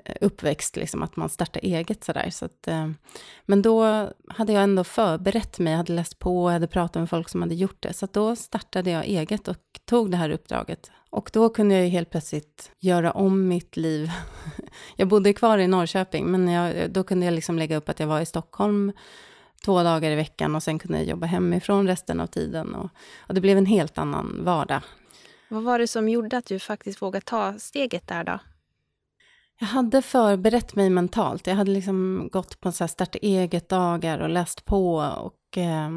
Eh, 0.04 0.16
uppväxt, 0.20 0.76
liksom, 0.76 1.02
att 1.02 1.16
man 1.16 1.28
startar 1.28 1.60
eget 1.64 2.04
sådär. 2.04 2.30
Så 2.30 2.44
att, 2.44 2.68
eh, 2.68 2.90
men 3.46 3.62
då 3.62 4.08
hade 4.28 4.52
jag 4.52 4.62
ändå 4.62 4.84
förberett 4.84 5.58
mig, 5.58 5.70
jag 5.70 5.78
hade 5.78 5.92
läst 5.92 6.18
på, 6.18 6.48
jag 6.48 6.52
hade 6.52 6.66
pratat 6.66 7.00
med 7.00 7.10
folk 7.10 7.28
som 7.28 7.42
hade 7.42 7.54
gjort 7.54 7.76
det. 7.80 7.92
Så 7.92 8.08
då 8.12 8.36
startade 8.36 8.90
jag 8.90 9.04
eget 9.04 9.48
och 9.48 9.56
tog 9.84 10.10
det 10.10 10.16
här 10.16 10.30
uppdraget. 10.30 10.90
Och 11.10 11.30
då 11.32 11.48
kunde 11.48 11.74
jag 11.74 11.84
ju 11.84 11.90
helt 11.90 12.10
plötsligt 12.10 12.72
göra 12.80 13.12
om 13.12 13.48
mitt 13.48 13.76
liv. 13.76 14.10
jag 14.96 15.08
bodde 15.08 15.32
kvar 15.32 15.58
i 15.58 15.66
Norrköping, 15.66 16.26
men 16.26 16.48
jag, 16.48 16.90
då 16.90 17.04
kunde 17.04 17.26
jag 17.26 17.32
liksom 17.32 17.58
lägga 17.58 17.76
upp 17.76 17.88
att 17.88 18.00
jag 18.00 18.06
var 18.06 18.20
i 18.20 18.26
Stockholm 18.26 18.92
två 19.64 19.82
dagar 19.82 20.10
i 20.10 20.14
veckan 20.14 20.54
och 20.54 20.62
sen 20.62 20.78
kunde 20.78 20.98
jag 20.98 21.06
jobba 21.06 21.26
hemifrån 21.26 21.86
resten 21.86 22.20
av 22.20 22.26
tiden. 22.26 22.74
Och, 22.74 22.90
och 23.18 23.34
det 23.34 23.40
blev 23.40 23.58
en 23.58 23.66
helt 23.66 23.98
annan 23.98 24.44
vardag. 24.44 24.80
Vad 25.48 25.62
var 25.62 25.78
det 25.78 25.86
som 25.86 26.08
gjorde 26.08 26.36
att 26.36 26.46
du 26.46 26.58
faktiskt 26.58 27.02
vågade 27.02 27.24
ta 27.24 27.58
steget 27.58 28.08
där 28.08 28.24
då? 28.24 28.38
Jag 29.60 29.66
hade 29.66 30.02
förberett 30.02 30.74
mig 30.74 30.90
mentalt. 30.90 31.46
Jag 31.46 31.54
hade 31.54 31.70
liksom 31.70 32.28
gått 32.32 32.60
på 32.60 32.72
så 32.72 32.84
här 32.84 32.88
starta 32.88 33.18
eget-dagar 33.18 34.18
och 34.18 34.28
läst 34.28 34.64
på 34.64 34.96
och 34.96 35.58
eh, 35.58 35.90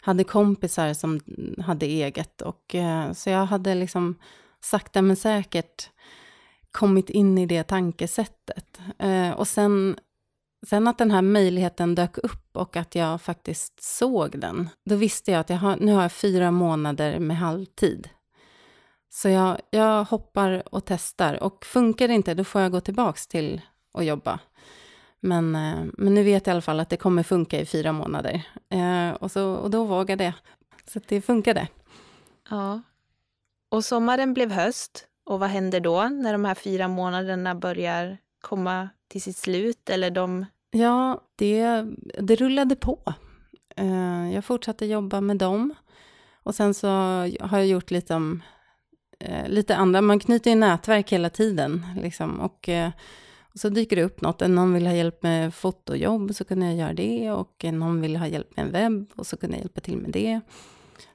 hade 0.00 0.24
kompisar 0.24 0.94
som 0.94 1.20
hade 1.58 1.86
eget. 1.86 2.40
Och, 2.40 2.74
eh, 2.74 3.12
så 3.12 3.30
jag 3.30 3.46
hade 3.46 3.74
liksom 3.74 4.14
sakta 4.60 5.02
men 5.02 5.16
säkert 5.16 5.90
kommit 6.70 7.10
in 7.10 7.38
i 7.38 7.46
det 7.46 7.62
tankesättet. 7.62 8.80
Eh, 8.98 9.30
och 9.30 9.48
sen, 9.48 9.98
sen 10.66 10.88
att 10.88 10.98
den 10.98 11.10
här 11.10 11.22
möjligheten 11.22 11.94
dök 11.94 12.18
upp 12.18 12.56
och 12.56 12.76
att 12.76 12.94
jag 12.94 13.22
faktiskt 13.22 13.82
såg 13.82 14.38
den, 14.40 14.68
då 14.84 14.96
visste 14.96 15.30
jag 15.30 15.40
att 15.40 15.50
jag 15.50 15.56
har, 15.56 15.76
nu 15.76 15.92
har 15.92 16.02
jag 16.02 16.12
fyra 16.12 16.50
månader 16.50 17.18
med 17.18 17.36
halvtid. 17.38 18.08
Så 19.10 19.28
jag, 19.28 19.60
jag 19.70 20.04
hoppar 20.04 20.74
och 20.74 20.84
testar 20.84 21.42
och 21.42 21.64
funkar 21.66 22.08
det 22.08 22.14
inte 22.14 22.34
då 22.34 22.44
får 22.44 22.60
jag 22.60 22.72
gå 22.72 22.80
tillbaks 22.80 23.26
till 23.26 23.60
att 23.94 24.04
jobba. 24.04 24.40
Men, 25.20 25.54
eh, 25.54 25.84
men 25.92 26.14
nu 26.14 26.22
vet 26.22 26.46
jag 26.46 26.52
i 26.52 26.54
alla 26.54 26.60
fall 26.60 26.80
att 26.80 26.90
det 26.90 26.96
kommer 26.96 27.22
funka 27.22 27.60
i 27.60 27.66
fyra 27.66 27.92
månader. 27.92 28.42
Eh, 28.68 29.10
och, 29.10 29.30
så, 29.30 29.54
och 29.54 29.70
då 29.70 29.84
vågade 29.84 30.24
jag. 30.24 30.34
Så 30.86 31.00
det 31.08 31.20
funkade. 31.20 31.68
Ja. 32.50 32.82
Och 33.68 33.84
sommaren 33.84 34.34
blev 34.34 34.50
höst. 34.50 35.04
Och 35.24 35.40
vad 35.40 35.48
händer 35.48 35.80
då 35.80 36.02
när 36.08 36.32
de 36.32 36.44
här 36.44 36.54
fyra 36.54 36.88
månaderna 36.88 37.54
börjar 37.54 38.18
komma 38.40 38.88
till 39.08 39.22
sitt 39.22 39.36
slut? 39.36 39.90
Eller 39.90 40.10
de... 40.10 40.46
Ja, 40.70 41.20
det, 41.36 41.84
det 42.20 42.36
rullade 42.36 42.76
på. 42.76 43.14
Eh, 43.76 44.34
jag 44.34 44.44
fortsatte 44.44 44.86
jobba 44.86 45.20
med 45.20 45.36
dem. 45.36 45.74
Och 46.42 46.54
sen 46.54 46.74
så 46.74 46.88
har 47.40 47.58
jag 47.58 47.66
gjort 47.66 47.90
lite 47.90 48.14
om 48.14 48.42
eh, 49.18 49.48
lite 49.48 49.76
andra, 49.76 50.00
man 50.00 50.20
knyter 50.20 50.50
ju 50.50 50.56
nätverk 50.56 51.12
hela 51.12 51.30
tiden. 51.30 51.86
Liksom, 52.02 52.40
och, 52.40 52.68
eh, 52.68 52.90
och, 53.52 53.60
så 53.60 53.68
dyker 53.68 53.96
det 53.96 54.02
upp 54.02 54.20
något, 54.20 54.40
någon 54.40 54.74
vill 54.74 54.86
ha 54.86 54.94
hjälp 54.94 55.22
med 55.22 55.54
fotojobb, 55.54 56.34
så 56.34 56.44
kunde 56.44 56.66
jag 56.66 56.76
göra 56.76 56.92
det. 56.92 57.30
Och 57.30 57.64
någon 57.64 58.00
vill 58.00 58.16
ha 58.16 58.26
hjälp 58.26 58.56
med 58.56 58.66
en 58.66 58.72
webb, 58.72 59.12
och 59.16 59.26
så 59.26 59.36
kunde 59.36 59.56
jag 59.56 59.62
hjälpa 59.62 59.80
till 59.80 59.96
med 59.96 60.10
det. 60.10 60.40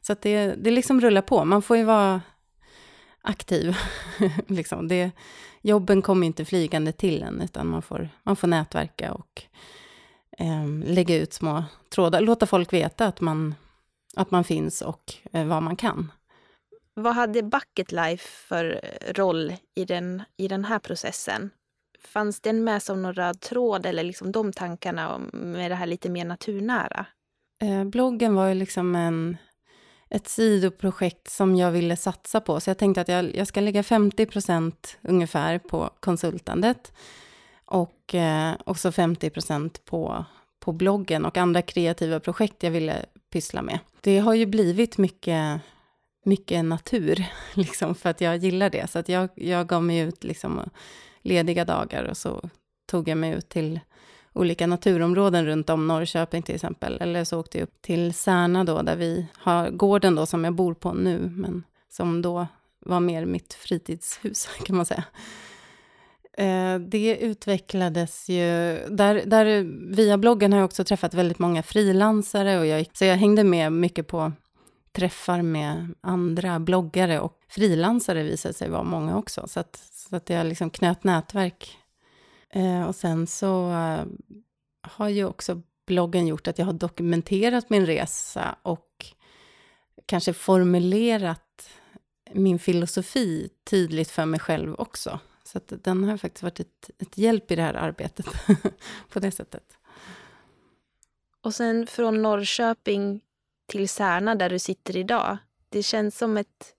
Så 0.02 0.14
att 0.14 0.22
det, 0.22 0.48
det 0.48 0.72
liksom 0.72 1.02
rullar 1.02 1.22
på, 1.22 1.46
man 1.46 1.62
får 1.62 1.78
ju 1.78 1.84
vara 1.84 2.22
aktiv. 3.22 3.76
liksom. 4.48 4.88
det, 4.88 5.12
jobben 5.64 6.02
kommer 6.02 6.28
inte 6.28 6.46
flygande 6.46 6.92
till 6.92 7.24
en, 7.24 7.42
utan 7.42 7.68
man 7.68 7.82
får, 7.82 8.10
man 8.24 8.36
får 8.36 8.48
nätverka 8.48 9.14
och 9.14 9.44
eh, 10.38 10.68
lägga 10.86 11.16
ut 11.16 11.34
små 11.34 11.64
trådar, 11.90 12.22
låta 12.22 12.46
folk 12.46 12.74
veta 12.74 13.06
att 13.08 13.22
man, 13.22 13.56
att 14.16 14.32
man 14.32 14.44
finns 14.44 14.82
och 14.82 15.14
eh, 15.34 15.46
vad 15.46 15.64
man 15.64 15.76
kan. 15.76 16.12
Vad 16.96 17.16
hade 17.16 17.44
Bucket 17.44 17.92
Life 17.92 18.28
för 18.48 18.80
eh, 18.84 19.14
roll 19.14 19.54
i 19.76 19.86
den, 19.86 20.24
i 20.38 20.48
den 20.48 20.66
här 20.66 20.80
processen? 20.80 21.50
Fanns 22.00 22.42
den 22.42 22.64
med 22.64 22.84
som 22.84 23.02
någon 23.02 23.14
röd 23.14 23.40
tråd 23.40 23.86
eller 23.86 24.04
liksom 24.04 24.32
de 24.32 24.54
tankarna 24.54 25.22
med 25.34 25.72
det 25.72 25.76
här 25.76 25.86
lite 25.86 26.10
mer 26.10 26.26
naturnära? 26.26 27.06
Eh, 27.62 27.84
bloggen 27.84 28.36
var 28.36 28.48
ju 28.48 28.54
liksom 28.54 28.96
en, 28.96 29.38
ett 30.10 30.28
sidoprojekt 30.28 31.28
som 31.28 31.56
jag 31.56 31.72
ville 31.72 31.98
satsa 31.98 32.42
på. 32.42 32.60
Så 32.60 32.70
jag 32.70 32.78
tänkte 32.78 33.02
att 33.02 33.08
jag, 33.08 33.36
jag 33.36 33.48
ska 33.48 33.62
lägga 33.62 33.84
50 33.84 34.26
procent 34.26 34.98
ungefär 35.02 35.60
på 35.60 35.90
konsultandet. 36.00 36.94
Och 37.66 38.16
eh, 38.16 38.54
också 38.66 38.92
50 38.92 39.30
procent 39.30 39.86
på, 39.86 40.26
på 40.60 40.72
bloggen 40.72 41.26
och 41.26 41.38
andra 41.38 41.62
kreativa 41.62 42.20
projekt 42.20 42.64
jag 42.64 42.72
ville 42.72 43.06
pyssla 43.32 43.62
med. 43.62 43.80
Det 44.02 44.20
har 44.20 44.34
ju 44.34 44.46
blivit 44.46 44.98
mycket 44.98 45.62
mycket 46.26 46.66
natur, 46.66 47.26
liksom, 47.54 47.96
för 47.96 48.10
att 48.10 48.22
jag 48.22 48.38
gillar 48.38 48.70
det. 48.70 48.90
Så 48.90 49.00
att 49.00 49.10
jag, 49.10 49.30
jag 49.36 49.68
gav 49.68 49.84
mig 49.84 50.00
ut 50.00 50.24
liksom, 50.24 50.70
lediga 51.22 51.66
dagar 51.66 52.04
och 52.04 52.18
så 52.18 52.50
tog 52.86 53.08
jag 53.08 53.18
mig 53.18 53.34
ut 53.34 53.50
till 53.50 53.80
olika 54.34 54.68
naturområden 54.68 55.46
runt 55.46 55.70
om 55.70 55.88
Norrköping 55.88 56.44
till 56.44 56.56
exempel. 56.56 56.98
Eller 57.02 57.24
så 57.24 57.40
åkte 57.40 57.58
jag 57.58 57.64
upp 57.64 57.82
till 57.82 58.14
Särna 58.14 58.64
då, 58.64 58.82
där 58.82 58.96
vi 58.96 59.28
har 59.38 59.70
gården 59.70 60.16
då 60.16 60.26
som 60.26 60.44
jag 60.44 60.56
bor 60.56 60.74
på 60.74 60.94
nu, 60.94 61.32
men 61.36 61.64
som 61.90 62.22
då 62.22 62.48
var 62.80 63.00
mer 63.00 63.26
mitt 63.26 63.54
fritidshus 63.54 64.50
kan 64.66 64.76
man 64.76 64.86
säga. 64.86 65.04
Eh, 66.38 66.80
det 66.80 67.18
utvecklades 67.18 68.30
ju, 68.30 68.80
där, 68.90 69.24
där 69.26 69.66
via 69.96 70.18
bloggen 70.18 70.54
har 70.54 70.60
jag 70.60 70.66
också 70.66 70.84
träffat 70.84 71.14
väldigt 71.14 71.40
många 71.40 71.64
frilansare 71.64 72.60
och 72.60 72.66
jag, 72.66 72.86
så 72.94 73.06
jag 73.06 73.16
hängde 73.16 73.44
med 73.44 73.72
mycket 73.72 74.08
på 74.08 74.32
träffar 74.94 75.42
med 75.42 75.96
andra 76.02 76.60
bloggare 76.60 77.20
och 77.20 77.40
frilansare 77.48 78.24
visade 78.24 78.54
sig 78.54 78.70
vara 78.70 78.84
många 78.84 79.18
också. 79.18 79.48
Så 79.48 79.60
att, 79.60 79.76
så 79.92 80.16
att 80.16 80.30
jag 80.30 80.46
liksom 80.46 80.70
knöt 80.70 81.04
nätverk. 81.04 81.78
Eh, 82.50 82.84
och 82.84 82.96
sen 82.96 83.28
så 83.28 83.72
eh, 83.72 84.06
har 84.82 85.10
ju 85.10 85.26
också 85.26 85.62
bloggen 85.86 86.28
gjort 86.28 86.48
att 86.48 86.60
jag 86.60 86.66
har 86.66 86.74
dokumenterat 86.74 87.70
min 87.70 87.86
resa 87.86 88.56
och 88.62 89.06
kanske 90.06 90.34
formulerat 90.34 91.70
min 92.32 92.60
filosofi 92.60 93.50
tydligt 93.64 94.12
för 94.12 94.26
mig 94.26 94.40
själv 94.40 94.76
också. 94.76 95.20
Så 95.44 95.58
att 95.58 95.74
den 95.84 96.04
har 96.04 96.18
faktiskt 96.18 96.44
varit 96.44 96.60
ett, 96.60 96.90
ett 97.00 97.18
hjälp 97.18 97.52
i 97.52 97.56
det 97.56 97.62
här 97.62 97.74
arbetet 97.74 98.26
på 99.10 99.20
det 99.20 99.32
sättet. 99.32 99.78
Och 101.42 101.56
sen 101.56 101.88
från 101.88 102.22
Norrköping 102.22 103.22
till 103.74 103.90
Särna 103.90 104.36
där 104.36 104.50
du 104.50 104.60
sitter 104.60 104.98
idag. 104.98 105.38
Det 105.70 105.84
känns 105.84 106.18
som 106.18 106.38
ett 106.38 106.74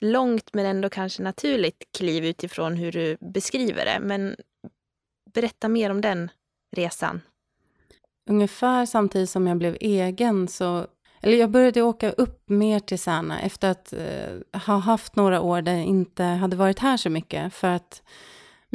långt 0.00 0.54
men 0.54 0.66
ändå 0.66 0.88
kanske 0.88 1.22
naturligt 1.22 1.84
kliv 1.96 2.24
utifrån 2.24 2.76
hur 2.76 2.92
du 2.92 3.16
beskriver 3.20 3.84
det. 3.84 3.98
Men 4.00 4.36
berätta 5.34 5.68
mer 5.68 5.90
om 5.90 6.00
den 6.00 6.30
resan. 6.76 7.20
Ungefär 8.30 8.86
samtidigt 8.86 9.30
som 9.30 9.46
jag 9.46 9.56
blev 9.56 9.76
egen 9.80 10.48
så 10.48 10.86
eller 11.20 11.36
jag 11.36 11.50
började 11.50 11.82
åka 11.82 12.10
upp 12.10 12.48
mer 12.48 12.80
till 12.80 12.98
Särna 12.98 13.40
efter 13.40 13.70
att 13.70 13.92
eh, 13.92 14.60
ha 14.66 14.78
haft 14.78 15.16
några 15.16 15.40
år 15.40 15.62
där 15.62 15.72
jag 15.72 15.84
inte 15.84 16.24
hade 16.24 16.56
varit 16.56 16.78
här 16.78 16.96
så 16.96 17.10
mycket. 17.10 17.54
För 17.54 17.68
att 17.68 18.02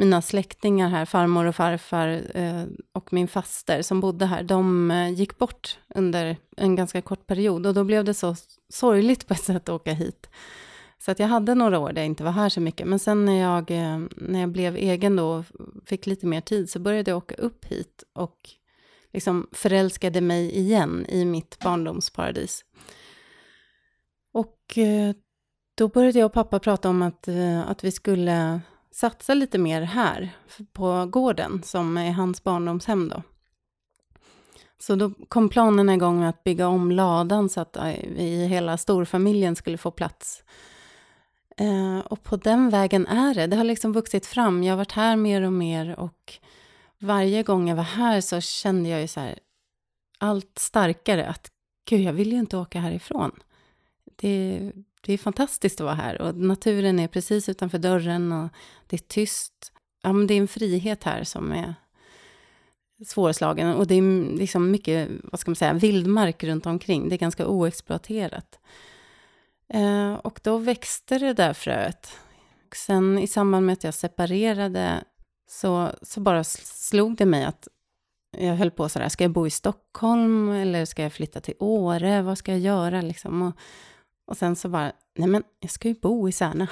mina 0.02 0.22
släktingar 0.22 0.88
här, 0.88 1.04
farmor 1.04 1.44
och 1.44 1.54
farfar 1.54 2.22
eh, 2.34 2.64
och 2.92 3.12
min 3.12 3.28
faster 3.28 3.82
som 3.82 4.00
bodde 4.00 4.26
här, 4.26 4.42
de 4.42 4.90
eh, 4.90 5.10
gick 5.10 5.38
bort 5.38 5.78
under 5.94 6.36
en 6.56 6.76
ganska 6.76 7.02
kort 7.02 7.26
period 7.26 7.66
och 7.66 7.74
då 7.74 7.84
blev 7.84 8.04
det 8.04 8.14
så 8.14 8.36
sorgligt 8.68 9.28
på 9.28 9.34
ett 9.34 9.44
sätt 9.44 9.56
att 9.56 9.68
åka 9.68 9.92
hit. 9.92 10.30
Så 10.98 11.10
att 11.10 11.18
jag 11.18 11.28
hade 11.28 11.54
några 11.54 11.78
år 11.78 11.92
där 11.92 12.02
jag 12.02 12.06
inte 12.06 12.24
var 12.24 12.32
här 12.32 12.48
så 12.48 12.60
mycket, 12.60 12.86
men 12.86 12.98
sen 12.98 13.24
när 13.24 13.40
jag, 13.40 13.70
eh, 13.70 13.98
när 14.16 14.40
jag 14.40 14.48
blev 14.48 14.76
egen 14.76 15.16
då 15.16 15.26
och 15.26 15.44
fick 15.86 16.06
lite 16.06 16.26
mer 16.26 16.40
tid 16.40 16.70
så 16.70 16.78
började 16.78 17.10
jag 17.10 17.18
åka 17.18 17.34
upp 17.34 17.64
hit 17.64 18.04
och 18.12 18.38
liksom 19.12 19.46
förälskade 19.52 20.20
mig 20.20 20.58
igen 20.58 21.06
i 21.08 21.24
mitt 21.24 21.58
barndomsparadis. 21.58 22.64
Och 24.32 24.78
eh, 24.78 25.14
då 25.74 25.88
började 25.88 26.18
jag 26.18 26.26
och 26.26 26.32
pappa 26.32 26.58
prata 26.58 26.88
om 26.88 27.02
att, 27.02 27.28
eh, 27.28 27.70
att 27.70 27.84
vi 27.84 27.92
skulle 27.92 28.60
satsa 28.92 29.34
lite 29.34 29.58
mer 29.58 29.82
här 29.82 30.30
på 30.72 31.06
gården 31.06 31.62
som 31.62 31.96
är 31.96 32.12
hans 32.12 32.42
barndomshem 32.42 33.08
då. 33.08 33.22
Så 34.78 34.94
då 34.94 35.10
kom 35.28 35.48
planen 35.48 35.90
igång 35.90 36.20
med 36.20 36.28
att 36.28 36.44
bygga 36.44 36.68
om 36.68 36.90
ladan 36.90 37.48
så 37.48 37.60
att 37.60 37.76
eh, 37.76 37.94
vi 38.16 38.46
hela 38.46 38.76
storfamiljen 38.78 39.56
skulle 39.56 39.78
få 39.78 39.90
plats. 39.90 40.44
Eh, 41.56 41.98
och 41.98 42.22
på 42.22 42.36
den 42.36 42.70
vägen 42.70 43.06
är 43.06 43.34
det. 43.34 43.46
Det 43.46 43.56
har 43.56 43.64
liksom 43.64 43.92
vuxit 43.92 44.26
fram. 44.26 44.64
Jag 44.64 44.72
har 44.72 44.76
varit 44.76 44.92
här 44.92 45.16
mer 45.16 45.42
och 45.42 45.52
mer 45.52 45.98
och 45.98 46.32
varje 46.98 47.42
gång 47.42 47.68
jag 47.68 47.76
var 47.76 47.82
här 47.82 48.20
så 48.20 48.40
kände 48.40 48.88
jag 48.88 49.00
ju 49.00 49.08
så 49.08 49.20
här 49.20 49.38
allt 50.18 50.58
starkare 50.58 51.26
att 51.26 51.50
gud, 51.88 52.00
jag 52.00 52.12
vill 52.12 52.32
ju 52.32 52.38
inte 52.38 52.56
åka 52.56 52.80
härifrån. 52.80 53.32
Det, 54.16 54.72
det 55.06 55.12
är 55.12 55.18
fantastiskt 55.18 55.80
att 55.80 55.84
vara 55.84 55.94
här 55.94 56.22
och 56.22 56.36
naturen 56.36 56.98
är 56.98 57.08
precis 57.08 57.48
utanför 57.48 57.78
dörren 57.78 58.32
och 58.32 58.48
det 58.86 58.96
är 58.96 59.06
tyst. 59.08 59.72
Ja, 60.02 60.12
men 60.12 60.26
det 60.26 60.34
är 60.34 60.38
en 60.38 60.48
frihet 60.48 61.04
här 61.04 61.24
som 61.24 61.52
är 61.52 61.74
svårslagen 63.06 63.74
och 63.74 63.86
det 63.86 63.94
är 63.94 64.36
liksom 64.36 64.70
mycket, 64.70 65.08
vad 65.24 65.40
ska 65.40 65.50
man 65.50 65.56
säga, 65.56 65.72
vildmark 65.72 66.44
runt 66.44 66.66
omkring. 66.66 67.08
Det 67.08 67.14
är 67.14 67.18
ganska 67.18 67.46
oexploaterat. 67.46 68.58
Eh, 69.68 70.14
och 70.14 70.40
då 70.42 70.58
växte 70.58 71.18
det 71.18 71.32
där 71.32 71.52
fröet. 71.52 72.18
Och 72.68 72.76
sen 72.76 73.18
i 73.18 73.26
samband 73.26 73.66
med 73.66 73.72
att 73.72 73.84
jag 73.84 73.94
separerade 73.94 75.04
så, 75.48 75.90
så 76.02 76.20
bara 76.20 76.44
slog 76.44 77.16
det 77.16 77.26
mig 77.26 77.44
att 77.44 77.68
jag 78.38 78.56
höll 78.56 78.70
på 78.70 78.88
sådär, 78.88 79.08
ska 79.08 79.24
jag 79.24 79.30
bo 79.30 79.46
i 79.46 79.50
Stockholm 79.50 80.48
eller 80.48 80.84
ska 80.84 81.02
jag 81.02 81.12
flytta 81.12 81.40
till 81.40 81.54
Åre? 81.58 82.22
Vad 82.22 82.38
ska 82.38 82.52
jag 82.52 82.60
göra 82.60 83.00
liksom? 83.00 83.42
Och, 83.42 83.56
och 84.26 84.36
sen 84.36 84.56
så 84.56 84.68
bara, 84.68 84.92
nej 85.14 85.28
men 85.28 85.42
jag 85.60 85.70
ska 85.70 85.88
ju 85.88 85.94
bo 85.94 86.28
i 86.28 86.32
Särna. 86.32 86.68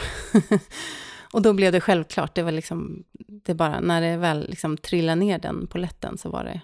och 1.33 1.43
då 1.43 1.53
blev 1.53 1.73
det 1.73 1.81
självklart, 1.81 2.35
det 2.35 2.43
var 2.43 2.53
liksom, 2.53 3.05
det 3.13 3.55
bara, 3.55 3.81
när 3.81 4.01
det 4.01 4.17
väl 4.17 4.49
liksom 4.49 4.77
trillade 4.77 5.21
ner 5.21 5.39
den 5.39 5.67
på 5.67 5.79
lätten 5.79 6.19
så 6.19 6.31
var 6.31 6.45
det 6.45 6.61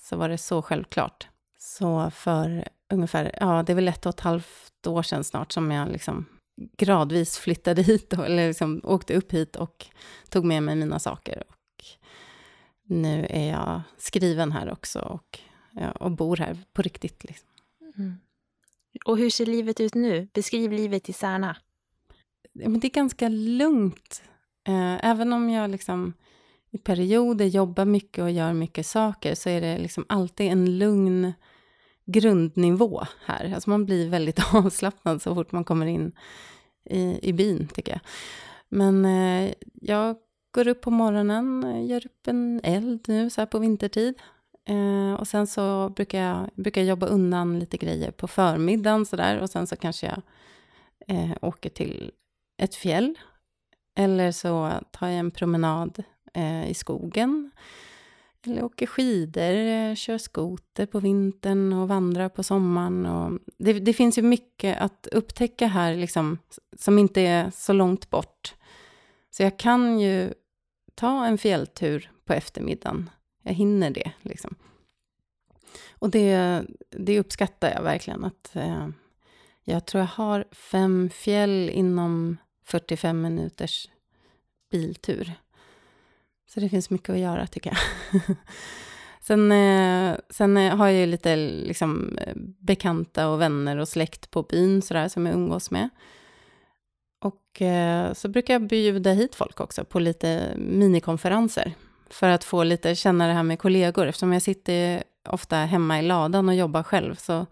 så, 0.00 0.16
var 0.16 0.28
det 0.28 0.38
så 0.38 0.62
självklart. 0.62 1.28
Så 1.58 2.10
för 2.10 2.68
ungefär, 2.92 3.38
ja 3.40 3.62
det 3.62 3.72
är 3.72 3.74
väl 3.74 3.88
ett 3.88 4.06
och 4.06 4.14
ett 4.14 4.20
halvt 4.20 4.86
år 4.86 5.02
sedan 5.02 5.24
snart 5.24 5.52
som 5.52 5.70
jag 5.70 5.88
liksom 5.88 6.26
gradvis 6.76 7.38
flyttade 7.38 7.82
hit, 7.92 8.12
eller 8.12 8.48
liksom 8.48 8.80
åkte 8.84 9.14
upp 9.14 9.32
hit 9.32 9.56
och 9.56 9.86
tog 10.28 10.44
med 10.44 10.62
mig 10.62 10.76
mina 10.76 10.98
saker. 10.98 11.42
Och 11.48 11.84
nu 12.84 13.26
är 13.30 13.50
jag 13.50 13.82
skriven 13.98 14.52
här 14.52 14.72
också 14.72 15.00
och, 15.00 15.38
ja, 15.70 15.90
och 15.90 16.10
bor 16.10 16.36
här 16.36 16.58
på 16.72 16.82
riktigt. 16.82 17.24
Liksom. 17.24 17.48
Mm. 17.96 18.18
Och 19.04 19.18
hur 19.18 19.30
ser 19.30 19.46
livet 19.46 19.80
ut 19.80 19.94
nu? 19.94 20.28
Beskriv 20.34 20.72
livet 20.72 21.08
i 21.08 21.12
Särna. 21.12 21.56
det 22.52 22.86
är 22.86 22.90
ganska 22.90 23.28
lugnt. 23.28 24.22
Eh, 24.68 25.04
även 25.04 25.32
om 25.32 25.50
jag 25.50 25.70
liksom 25.70 26.12
i 26.70 26.78
perioder 26.78 27.44
jobbar 27.44 27.84
mycket 27.84 28.22
och 28.22 28.30
gör 28.30 28.52
mycket 28.52 28.86
saker 28.86 29.34
så 29.34 29.48
är 29.48 29.60
det 29.60 29.78
liksom 29.78 30.04
alltid 30.08 30.52
en 30.52 30.78
lugn 30.78 31.32
grundnivå 32.04 33.02
här. 33.24 33.54
Alltså 33.54 33.70
man 33.70 33.86
blir 33.86 34.08
väldigt 34.08 34.40
avslappnad 34.54 35.22
så 35.22 35.34
fort 35.34 35.52
man 35.52 35.64
kommer 35.64 35.86
in 35.86 36.12
i, 36.84 37.28
i 37.28 37.32
byn, 37.32 37.68
tycker 37.74 37.92
jag. 37.92 38.00
Men 38.68 39.04
eh, 39.04 39.52
jag 39.72 40.16
går 40.50 40.68
upp 40.68 40.80
på 40.80 40.90
morgonen, 40.90 41.86
gör 41.86 42.06
upp 42.06 42.26
en 42.26 42.60
eld 42.64 43.04
nu 43.08 43.30
så 43.30 43.40
här 43.40 43.46
på 43.46 43.58
vintertid. 43.58 44.14
Eh, 44.68 45.14
och 45.14 45.28
sen 45.28 45.46
så 45.46 45.88
brukar 45.88 46.20
jag, 46.20 46.50
brukar 46.54 46.80
jag 46.80 46.88
jobba 46.88 47.06
undan 47.06 47.58
lite 47.58 47.76
grejer 47.76 48.10
på 48.10 48.28
förmiddagen 48.28 49.06
sådär. 49.06 49.40
Och 49.40 49.50
sen 49.50 49.66
så 49.66 49.76
kanske 49.76 50.06
jag 50.06 50.22
eh, 51.16 51.36
åker 51.42 51.70
till 51.70 52.12
ett 52.62 52.74
fjäll. 52.74 53.18
Eller 53.96 54.32
så 54.32 54.72
tar 54.90 55.08
jag 55.08 55.18
en 55.18 55.30
promenad 55.30 56.04
eh, 56.34 56.70
i 56.70 56.74
skogen. 56.74 57.50
Eller 58.46 58.64
åker 58.64 58.86
skidor, 58.86 59.54
eh, 59.54 59.94
kör 59.94 60.18
skoter 60.18 60.86
på 60.86 61.00
vintern 61.00 61.72
och 61.72 61.88
vandrar 61.88 62.28
på 62.28 62.42
sommaren. 62.42 63.06
Och 63.06 63.38
det, 63.58 63.72
det, 63.72 63.92
finns 63.92 64.18
ju 64.18 64.22
mycket 64.22 64.80
att 64.80 65.06
upptäcka 65.12 65.66
här 65.66 65.96
liksom, 65.96 66.38
som 66.76 66.98
inte 66.98 67.20
är 67.20 67.50
så 67.50 67.72
långt 67.72 68.10
bort. 68.10 68.54
Så 69.30 69.42
jag 69.42 69.58
kan 69.58 70.00
ju 70.00 70.34
ta 70.94 71.26
en 71.26 71.38
fjälltur 71.38 72.10
på 72.24 72.32
eftermiddagen. 72.32 73.10
Jag 73.42 73.52
hinner 73.52 73.90
det. 73.90 74.12
Liksom. 74.22 74.54
Och 75.90 76.10
det, 76.10 76.62
det 76.90 77.20
uppskattar 77.20 77.70
jag 77.70 77.82
verkligen. 77.82 78.24
Att, 78.24 78.56
eh, 78.56 78.88
jag 79.64 79.86
tror 79.86 80.00
jag 80.00 80.08
har 80.08 80.44
fem 80.52 81.10
fjäll 81.10 81.70
inom 81.72 82.36
45 82.64 83.20
minuters 83.20 83.88
biltur. 84.70 85.32
Så 86.46 86.60
det 86.60 86.68
finns 86.68 86.90
mycket 86.90 87.10
att 87.10 87.18
göra 87.18 87.46
tycker 87.46 87.70
jag. 87.70 88.22
sen, 89.20 89.52
eh, 89.52 90.16
sen 90.30 90.56
har 90.56 90.88
jag 90.88 91.00
ju 91.00 91.06
lite 91.06 91.36
liksom, 91.36 92.18
bekanta 92.58 93.28
och 93.28 93.40
vänner 93.40 93.76
och 93.76 93.88
släkt 93.88 94.30
på 94.30 94.42
byn 94.42 94.82
sådär, 94.82 95.08
som 95.08 95.26
jag 95.26 95.34
umgås 95.34 95.70
med. 95.70 95.88
Och 97.20 97.62
eh, 97.62 98.12
så 98.12 98.28
brukar 98.28 98.54
jag 98.54 98.66
bjuda 98.66 99.12
hit 99.12 99.34
folk 99.34 99.60
också 99.60 99.84
på 99.84 99.98
lite 99.98 100.54
minikonferenser. 100.56 101.74
För 102.10 102.28
att 102.28 102.44
få 102.44 102.62
lite 102.62 102.94
känna 102.94 103.26
det 103.26 103.32
här 103.32 103.42
med 103.42 103.58
kollegor. 103.58 104.06
Eftersom 104.06 104.32
jag 104.32 104.42
sitter 104.42 105.02
ofta 105.24 105.56
hemma 105.56 105.98
i 105.98 106.02
ladan 106.02 106.48
och 106.48 106.54
jobbar 106.54 106.82
själv 106.82 107.14
så 107.14 107.46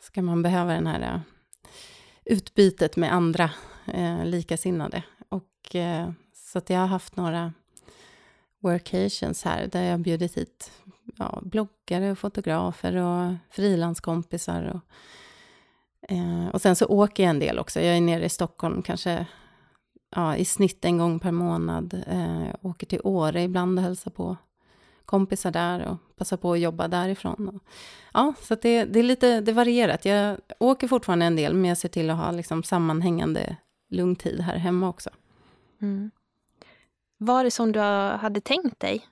ska 0.00 0.22
man 0.22 0.42
behöva 0.42 0.72
den 0.72 0.86
här 0.86 1.00
eh, 1.00 1.20
utbytet 2.24 2.96
med 2.96 3.12
andra 3.12 3.50
eh, 3.86 4.24
likasinnade. 4.24 5.02
Och, 5.28 5.76
eh, 5.76 6.10
så 6.34 6.58
att 6.58 6.70
jag 6.70 6.78
har 6.78 6.86
haft 6.86 7.16
några 7.16 7.52
workations 8.60 9.44
här 9.44 9.66
där 9.66 9.82
jag 9.82 10.00
bjudit 10.00 10.36
hit 10.36 10.72
ja, 11.18 11.38
bloggare 11.42 12.10
och 12.10 12.18
fotografer 12.18 12.96
och 12.96 13.34
frilanskompisar. 13.50 14.62
Och, 14.74 14.80
eh, 16.12 16.48
och 16.48 16.62
sen 16.62 16.76
så 16.76 16.86
åker 16.86 17.22
jag 17.22 17.30
en 17.30 17.38
del 17.38 17.58
också. 17.58 17.80
Jag 17.80 17.96
är 17.96 18.00
nere 18.00 18.24
i 18.24 18.28
Stockholm 18.28 18.82
kanske 18.82 19.26
ja, 20.14 20.36
i 20.36 20.44
snitt 20.44 20.84
en 20.84 20.98
gång 20.98 21.18
per 21.18 21.32
månad. 21.32 22.04
Eh, 22.06 22.54
åker 22.62 22.86
till 22.86 23.00
Åre 23.04 23.42
ibland 23.42 23.78
och 23.78 23.84
hälsar 23.84 24.10
på 24.10 24.36
kompisar 25.04 25.50
där 25.50 25.86
och 25.86 26.16
passar 26.16 26.36
på 26.36 26.52
att 26.52 26.60
jobba 26.60 26.88
därifrån. 26.88 27.48
Och, 27.48 27.62
ja, 28.12 28.34
så 28.40 28.54
det, 28.54 28.84
det, 28.84 28.98
är 28.98 29.02
lite 29.02 29.40
det 29.40 29.52
varierat. 29.52 30.04
Jag 30.04 30.38
åker 30.58 30.88
fortfarande 30.88 31.26
en 31.26 31.36
del, 31.36 31.54
men 31.54 31.68
jag 31.68 31.78
ser 31.78 31.88
till 31.88 32.10
att 32.10 32.18
ha 32.18 32.30
liksom 32.30 32.62
sammanhängande 32.62 33.56
lugn 33.88 34.16
tid 34.16 34.40
här 34.40 34.56
hemma 34.56 34.88
också. 34.88 35.10
Mm. 35.82 36.10
Var 37.18 37.44
det 37.44 37.50
som 37.50 37.72
du 37.72 37.80
hade 37.80 38.40
tänkt 38.40 38.80
dig 38.80 39.06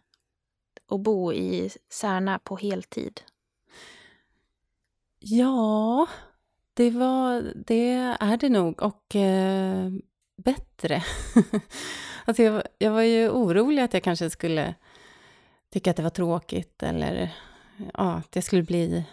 att 0.89 1.01
bo 1.01 1.33
i 1.33 1.71
Särna 1.91 2.39
på 2.39 2.57
heltid? 2.57 3.21
Ja, 5.19 6.07
det, 6.75 6.91
var, 6.91 7.53
det 7.67 7.91
är 8.21 8.37
det 8.37 8.49
nog 8.49 8.83
och 8.83 9.17
eh, 9.17 9.91
bättre. 10.45 11.05
alltså 12.25 12.43
jag, 12.43 12.63
jag 12.79 12.91
var 12.91 13.03
ju 13.03 13.29
orolig 13.29 13.83
att 13.83 13.95
jag 13.95 14.03
kanske 14.03 14.31
skulle 14.31 14.75
tycka 15.73 15.91
att 15.91 15.97
det 15.97 16.03
var 16.03 16.11
tråkigt 16.11 16.83
eller 16.83 17.35
ja, 17.95 18.13
att 18.13 18.35
jag 18.35 18.45
skulle 18.45 18.63
bli 18.63 19.05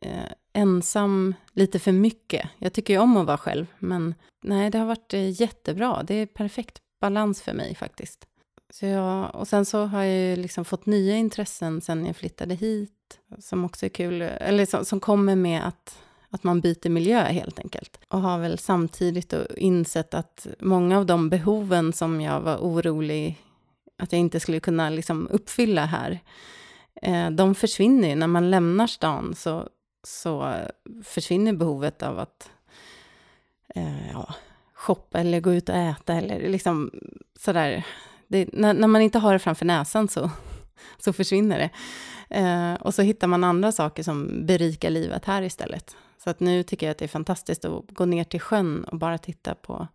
eh, 0.00 0.32
ensam 0.52 1.34
lite 1.52 1.78
för 1.78 1.92
mycket. 1.92 2.48
Jag 2.58 2.72
tycker 2.72 2.94
ju 2.94 3.00
om 3.00 3.16
att 3.16 3.26
vara 3.26 3.38
själv, 3.38 3.66
men 3.78 4.14
nej, 4.42 4.70
det 4.70 4.78
har 4.78 4.86
varit 4.86 5.14
eh, 5.14 5.40
jättebra. 5.40 6.02
Det 6.02 6.14
är 6.14 6.26
perfekt 6.26 6.78
balans 7.00 7.42
för 7.42 7.52
mig 7.52 7.74
faktiskt. 7.74 8.26
Så 8.72 8.86
jag, 8.86 9.34
och 9.34 9.48
sen 9.48 9.64
så 9.64 9.84
har 9.84 10.02
jag 10.02 10.28
ju 10.28 10.36
liksom 10.36 10.64
fått 10.64 10.86
nya 10.86 11.16
intressen 11.16 11.80
sen 11.80 12.06
jag 12.06 12.16
flyttade 12.16 12.54
hit, 12.54 13.20
som 13.38 13.64
också 13.64 13.86
är 13.86 13.90
kul, 13.90 14.22
eller 14.22 14.66
som, 14.66 14.84
som 14.84 15.00
kommer 15.00 15.36
med 15.36 15.66
att, 15.66 15.98
att 16.32 16.44
man 16.44 16.60
byter 16.60 16.88
miljö 16.88 17.22
helt 17.22 17.58
enkelt. 17.58 18.00
Och 18.08 18.20
har 18.20 18.38
väl 18.38 18.58
samtidigt 18.58 19.34
insett 19.56 20.14
att 20.14 20.46
många 20.60 20.98
av 20.98 21.06
de 21.06 21.28
behoven 21.28 21.92
som 21.92 22.20
jag 22.20 22.40
var 22.40 22.56
orolig 22.56 23.38
att 23.98 24.12
jag 24.12 24.20
inte 24.20 24.40
skulle 24.40 24.60
kunna 24.60 24.90
liksom 24.90 25.28
uppfylla 25.30 25.86
här, 25.86 26.20
eh, 27.02 27.30
de 27.30 27.54
försvinner 27.54 28.08
ju. 28.08 28.14
När 28.14 28.26
man 28.26 28.50
lämnar 28.50 28.86
stan 28.86 29.34
så, 29.34 29.68
så 30.02 30.54
försvinner 31.04 31.52
behovet 31.52 32.02
av 32.02 32.18
att 32.18 32.50
eh, 33.74 34.10
ja, 34.12 34.34
shoppa 34.74 35.18
eller 35.18 35.40
gå 35.40 35.52
ut 35.52 35.68
och 35.68 35.74
äta 35.74 36.14
eller 36.14 36.48
liksom 36.48 36.90
sådär. 37.38 37.86
Det, 38.28 38.48
när, 38.52 38.74
när, 38.74 38.88
man 38.88 39.02
inte 39.02 39.18
har 39.18 39.32
det 39.32 39.38
framför 39.38 39.64
näsan 39.64 40.08
så, 40.08 40.30
så 40.98 41.12
försvinner 41.12 41.58
det. 41.58 41.70
Eh, 42.38 42.74
och 42.74 42.94
så 42.94 43.02
hittar 43.02 43.26
man 43.26 43.44
andra 43.44 43.72
saker 43.72 44.02
som 44.02 44.46
berikar 44.46 44.90
livet 44.90 45.24
här 45.24 45.42
istället. 45.42 45.96
Så 46.24 46.30
att 46.30 46.40
nu 46.40 46.62
tycker 46.62 46.86
jag 46.86 46.90
att 46.90 46.98
det 46.98 47.04
är 47.04 47.08
fantastiskt 47.08 47.64
att 47.64 47.82
gå 47.88 48.04
ner 48.04 48.24
till 48.24 48.40
sjön 48.40 48.84
och 48.84 48.98
bara 48.98 49.18
titta 49.18 49.54
på 49.54 49.88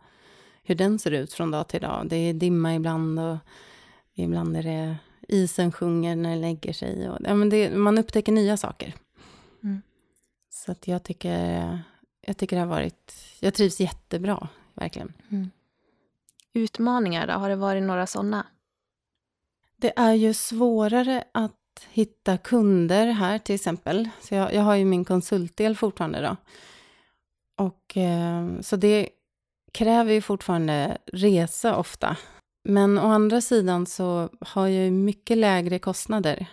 hur 0.63 0.75
den 0.75 0.99
ser 0.99 1.11
ut 1.11 1.33
från 1.33 1.51
dag 1.51 1.67
till 1.67 1.81
dag. 1.81 2.07
Det 2.09 2.15
är 2.15 2.33
dimma 2.33 2.75
ibland 2.75 3.19
och 3.19 3.37
ibland 4.13 4.57
är 4.57 4.63
det 4.63 4.97
isen 5.27 5.71
sjunger 5.71 6.15
när 6.15 6.29
det 6.29 6.41
lägger 6.41 6.73
sig. 6.73 7.09
Och, 7.09 7.17
ja, 7.23 7.33
men 7.33 7.49
det, 7.49 7.69
man 7.69 7.97
upptäcker 7.97 8.31
nya 8.31 8.57
saker. 8.57 8.93
Mm. 9.63 9.81
Så 10.49 10.71
att 10.71 10.87
jag 10.87 11.03
tycker, 11.03 11.79
jag 12.21 12.37
tycker 12.37 12.55
det 12.55 12.61
har 12.61 12.67
varit, 12.67 13.13
jag 13.39 13.53
trivs 13.53 13.79
jättebra 13.79 14.47
verkligen. 14.73 15.13
Mm. 15.31 15.49
Utmaningar 16.53 17.27
då? 17.27 17.33
Har 17.33 17.49
det 17.49 17.55
varit 17.55 17.83
några 17.83 18.07
sådana? 18.07 18.45
Det 19.81 19.93
är 19.95 20.13
ju 20.13 20.33
svårare 20.33 21.23
att 21.31 21.53
hitta 21.89 22.37
kunder 22.37 23.07
här 23.07 23.39
till 23.39 23.55
exempel. 23.55 24.09
Så 24.21 24.35
jag, 24.35 24.53
jag 24.53 24.61
har 24.61 24.75
ju 24.75 24.85
min 24.85 25.05
konsultdel 25.05 25.75
fortfarande 25.75 26.21
då. 26.21 26.37
Och 27.63 27.97
eh, 27.97 28.59
så 28.61 28.75
det 28.75 29.09
kräver 29.73 30.13
ju 30.13 30.21
fortfarande 30.21 30.97
resa 31.13 31.75
ofta. 31.75 32.17
Men 32.63 32.97
å 32.97 33.07
andra 33.07 33.41
sidan 33.41 33.85
så 33.85 34.29
har 34.41 34.67
jag 34.67 34.85
ju 34.85 34.91
mycket 34.91 35.37
lägre 35.37 35.79
kostnader 35.79 36.47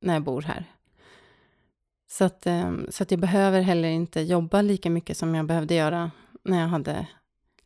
när 0.00 0.14
jag 0.14 0.22
bor 0.22 0.42
här. 0.42 0.64
Så 2.10 2.24
att, 2.24 2.46
eh, 2.46 2.72
så 2.88 3.02
att 3.02 3.10
jag 3.10 3.20
behöver 3.20 3.60
heller 3.60 3.88
inte 3.88 4.20
jobba 4.20 4.62
lika 4.62 4.90
mycket 4.90 5.16
som 5.16 5.34
jag 5.34 5.46
behövde 5.46 5.74
göra 5.74 6.10
när 6.44 6.60
jag 6.60 6.68
hade 6.68 7.06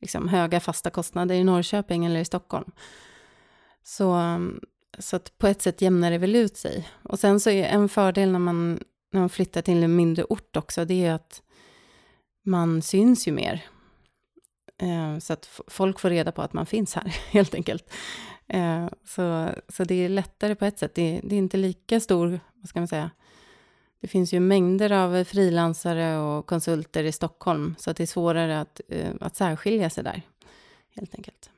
liksom 0.00 0.28
höga 0.28 0.60
fasta 0.60 0.90
kostnader 0.90 1.34
i 1.34 1.44
Norrköping 1.44 2.04
eller 2.04 2.20
i 2.20 2.24
Stockholm. 2.24 2.72
Så, 3.82 4.18
eh, 4.18 4.38
så 4.98 5.16
att 5.16 5.38
på 5.38 5.46
ett 5.46 5.62
sätt 5.62 5.82
jämnar 5.82 6.10
det 6.10 6.18
väl 6.18 6.36
ut 6.36 6.56
sig. 6.56 6.88
Och 7.02 7.18
sen 7.18 7.40
så 7.40 7.50
är 7.50 7.64
en 7.64 7.88
fördel 7.88 8.32
när 8.32 8.38
man, 8.38 8.80
när 9.12 9.20
man 9.20 9.28
flyttar 9.28 9.62
till 9.62 9.82
en 9.82 9.96
mindre 9.96 10.24
ort 10.24 10.56
också, 10.56 10.84
det 10.84 11.04
är 11.04 11.12
att 11.12 11.42
man 12.44 12.82
syns 12.82 13.28
ju 13.28 13.32
mer. 13.32 13.64
Eh, 14.78 15.18
så 15.18 15.32
att 15.32 15.60
folk 15.66 16.00
får 16.00 16.10
reda 16.10 16.32
på 16.32 16.42
att 16.42 16.52
man 16.52 16.66
finns 16.66 16.94
här, 16.94 17.04
helt 17.30 17.54
enkelt. 17.54 17.92
Eh, 18.48 18.86
så, 19.04 19.48
så 19.68 19.84
det 19.84 19.94
är 19.94 20.08
lättare 20.08 20.54
på 20.54 20.64
ett 20.64 20.78
sätt. 20.78 20.94
Det, 20.94 21.20
det 21.24 21.34
är 21.34 21.38
inte 21.38 21.56
lika 21.56 22.00
stor, 22.00 22.40
vad 22.54 22.68
ska 22.68 22.80
man 22.80 22.88
säga, 22.88 23.10
det 24.00 24.08
finns 24.08 24.32
ju 24.32 24.40
mängder 24.40 24.92
av 24.92 25.24
frilansare 25.24 26.18
och 26.18 26.46
konsulter 26.46 27.04
i 27.04 27.12
Stockholm, 27.12 27.74
så 27.78 27.90
att 27.90 27.96
det 27.96 28.02
är 28.02 28.06
svårare 28.06 28.60
att, 28.60 28.80
eh, 28.88 29.10
att 29.20 29.36
särskilja 29.36 29.90
sig 29.90 30.04
där, 30.04 30.22
helt 30.94 31.14
enkelt. 31.14 31.51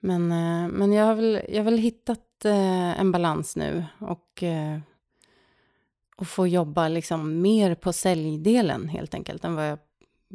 Men, 0.00 0.32
eh, 0.32 0.68
men 0.68 0.92
jag, 0.92 1.04
har 1.04 1.14
väl, 1.14 1.40
jag 1.48 1.56
har 1.56 1.64
väl 1.64 1.78
hittat 1.78 2.44
eh, 2.44 3.00
en 3.00 3.12
balans 3.12 3.56
nu 3.56 3.84
och, 3.98 4.42
eh, 4.42 4.78
och 6.16 6.28
få 6.28 6.46
jobba 6.46 6.88
liksom 6.88 7.40
mer 7.40 7.74
på 7.74 7.92
säljdelen, 7.92 8.88
helt 8.88 9.14
enkelt, 9.14 9.44
än 9.44 9.54
vad 9.54 9.68
jag 9.68 9.78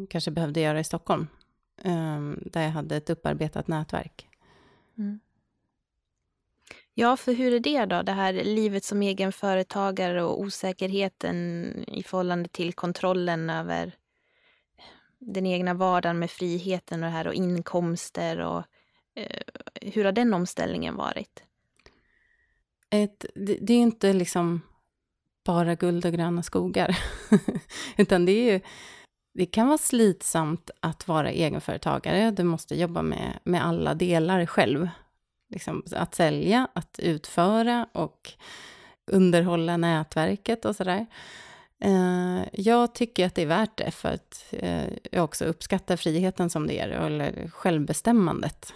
kanske 0.10 0.32
behövde 0.32 0.60
göra 0.60 0.80
i 0.80 0.84
Stockholm, 0.84 1.28
ehm, 1.84 2.44
där 2.46 2.62
jag 2.62 2.70
hade 2.70 2.96
ett 2.96 3.10
upparbetat 3.10 3.68
nätverk. 3.68 4.28
Mm. 4.98 5.20
Ja, 6.94 7.18
för 7.18 7.34
hur 7.34 7.54
är 7.54 7.60
det 7.60 7.86
då? 7.86 8.02
Det 8.02 8.12
här 8.12 8.34
livet 8.34 8.84
som 8.84 9.02
egen 9.02 9.32
företagare 9.32 10.24
och 10.24 10.40
osäkerheten 10.40 11.66
i 11.88 12.04
förhållande 12.04 12.50
till 12.50 12.74
kontrollen 12.74 13.50
över 13.50 13.96
den 15.20 15.46
egna 15.46 15.74
vardagen 15.74 16.20
med 16.20 16.32
friheten 16.32 17.04
och 17.04 17.10
det 17.10 17.16
här 17.16 17.28
och 17.28 17.34
inkomster 17.34 18.40
och 18.40 18.64
Eh, 19.16 19.42
hur 19.82 20.06
har 20.06 20.12
den 20.12 20.34
omställningen 20.34 20.96
varit? 20.96 21.44
Ett, 22.90 23.26
det, 23.36 23.58
det 23.62 23.74
är 23.74 23.78
inte 23.78 24.14
liksom 24.14 24.62
bara 25.46 25.76
guld 25.76 26.06
och 26.06 26.14
gröna 26.14 26.44
skogar, 26.44 26.98
utan 27.98 28.26
det 28.26 28.32
är 28.32 28.54
ju 28.54 28.60
det 29.34 29.46
kan 29.46 29.68
vara 29.68 29.78
slitsamt 29.78 30.72
att 30.80 31.08
vara 31.08 31.32
egenföretagare. 31.32 32.32
Du 32.32 32.44
måste 32.44 32.76
jobba 32.76 33.02
med, 33.02 33.40
med 33.44 33.66
alla 33.66 33.94
delar 33.94 34.46
själv 34.46 34.90
liksom, 35.50 35.84
att 35.92 36.16
sälja, 36.16 36.68
att 36.74 37.00
utföra 37.00 37.88
och 37.92 38.34
underhålla 39.12 39.78
nätverket 39.78 40.66
och 40.66 40.76
sådär. 40.76 41.06
Eh, 41.80 42.42
jag 42.54 42.96
tycker 42.96 43.26
att 43.26 43.36
det 43.36 43.42
är 43.42 43.46
värt 43.46 43.78
det 43.78 43.92
för 43.92 44.10
att 44.10 44.46
eh, 44.52 44.86
jag 45.12 45.24
också 45.24 45.46
uppskattar 45.46 45.98
friheten 45.98 46.50
som 46.50 46.68
det 46.68 46.80
är, 46.80 46.90
eller 46.90 47.48
självbestämmandet. 47.48 48.74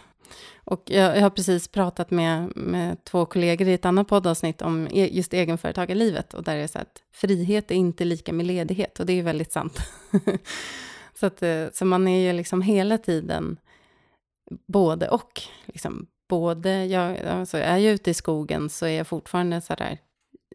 Och 0.55 0.83
jag, 0.85 1.17
jag 1.17 1.21
har 1.21 1.29
precis 1.29 1.67
pratat 1.67 2.11
med, 2.11 2.51
med 2.55 3.03
två 3.03 3.25
kollegor 3.25 3.67
i 3.67 3.73
ett 3.73 3.85
annat 3.85 4.07
poddavsnitt 4.07 4.61
om 4.61 4.87
e, 4.91 5.09
just 5.11 5.33
egenföretagarlivet 5.33 6.33
och 6.33 6.43
där 6.43 6.55
är 6.55 6.61
det 6.61 6.67
så 6.67 6.79
att 6.79 7.01
frihet 7.13 7.71
är 7.71 7.75
inte 7.75 8.05
lika 8.05 8.33
med 8.33 8.45
ledighet 8.45 8.99
och 8.99 9.05
det 9.05 9.13
är 9.13 9.23
väldigt 9.23 9.51
sant. 9.51 9.79
så, 11.19 11.25
att, 11.25 11.43
eh, 11.43 11.65
så 11.73 11.85
man 11.85 12.07
är 12.07 12.27
ju 12.27 12.33
liksom 12.33 12.61
hela 12.61 12.97
tiden 12.97 13.57
både 14.67 15.09
och. 15.09 15.41
Liksom 15.65 16.07
både, 16.29 16.85
jag, 16.85 17.17
alltså 17.19 17.57
är 17.57 17.77
jag 17.77 17.93
ute 17.93 18.11
i 18.11 18.13
skogen 18.13 18.69
så 18.69 18.85
är 18.85 18.97
jag 18.97 19.07
fortfarande 19.07 19.61
så 19.61 19.75
där, 19.75 19.97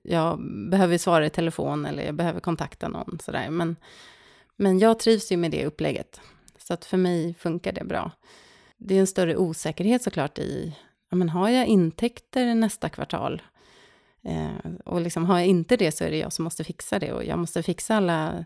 jag 0.02 0.40
behöver 0.70 0.98
svara 0.98 1.26
i 1.26 1.30
telefon 1.30 1.86
eller 1.86 2.02
jag 2.02 2.14
behöver 2.14 2.40
kontakta 2.40 2.88
någon 2.88 3.18
sådär. 3.22 3.50
Men, 3.50 3.76
men 4.56 4.78
jag 4.78 4.98
trivs 4.98 5.32
ju 5.32 5.36
med 5.36 5.50
det 5.50 5.66
upplägget. 5.66 6.20
Så 6.58 6.74
att 6.74 6.84
för 6.84 6.96
mig 6.96 7.34
funkar 7.34 7.72
det 7.72 7.84
bra. 7.84 8.10
Det 8.84 8.94
är 8.94 9.00
en 9.00 9.06
större 9.06 9.36
osäkerhet 9.36 10.02
såklart 10.02 10.38
i, 10.38 10.76
ja 11.10 11.16
men 11.16 11.28
har 11.28 11.48
jag 11.48 11.66
intäkter 11.66 12.54
nästa 12.54 12.88
kvartal? 12.88 13.42
Eh, 14.24 14.72
och 14.84 15.00
liksom 15.00 15.24
har 15.24 15.38
jag 15.38 15.46
inte 15.46 15.76
det 15.76 15.92
så 15.92 16.04
är 16.04 16.10
det 16.10 16.18
jag 16.18 16.32
som 16.32 16.44
måste 16.44 16.64
fixa 16.64 16.98
det 16.98 17.12
och 17.12 17.24
jag 17.24 17.38
måste 17.38 17.62
fixa 17.62 17.96
alla 17.96 18.44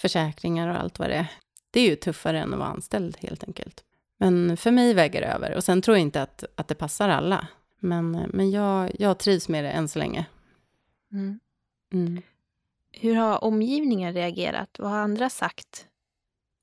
försäkringar 0.00 0.68
och 0.68 0.80
allt 0.80 0.98
vad 0.98 1.10
det 1.10 1.14
är. 1.14 1.26
Det 1.70 1.80
är 1.80 1.90
ju 1.90 1.96
tuffare 1.96 2.40
än 2.40 2.52
att 2.52 2.58
vara 2.58 2.68
anställd 2.68 3.16
helt 3.20 3.44
enkelt. 3.44 3.84
Men 4.18 4.56
för 4.56 4.70
mig 4.70 4.94
väger 4.94 5.20
det 5.20 5.26
över. 5.26 5.56
Och 5.56 5.64
sen 5.64 5.82
tror 5.82 5.96
jag 5.96 6.02
inte 6.02 6.22
att, 6.22 6.44
att 6.54 6.68
det 6.68 6.74
passar 6.74 7.08
alla. 7.08 7.46
Men, 7.80 8.10
men 8.12 8.50
jag, 8.50 8.90
jag 8.98 9.18
trivs 9.18 9.48
med 9.48 9.64
det 9.64 9.70
än 9.70 9.88
så 9.88 9.98
länge. 9.98 10.24
Mm. 11.12 11.40
Mm. 11.92 12.22
Hur 12.92 13.14
har 13.14 13.44
omgivningen 13.44 14.14
reagerat? 14.14 14.78
Vad 14.78 14.90
har 14.90 14.98
andra 14.98 15.30
sagt 15.30 15.86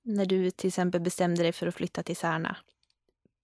när 0.03 0.25
du 0.25 0.51
till 0.51 0.67
exempel 0.67 1.01
bestämde 1.01 1.43
dig 1.43 1.51
för 1.51 1.67
att 1.67 1.75
flytta 1.75 2.03
till 2.03 2.15
Särna? 2.15 2.58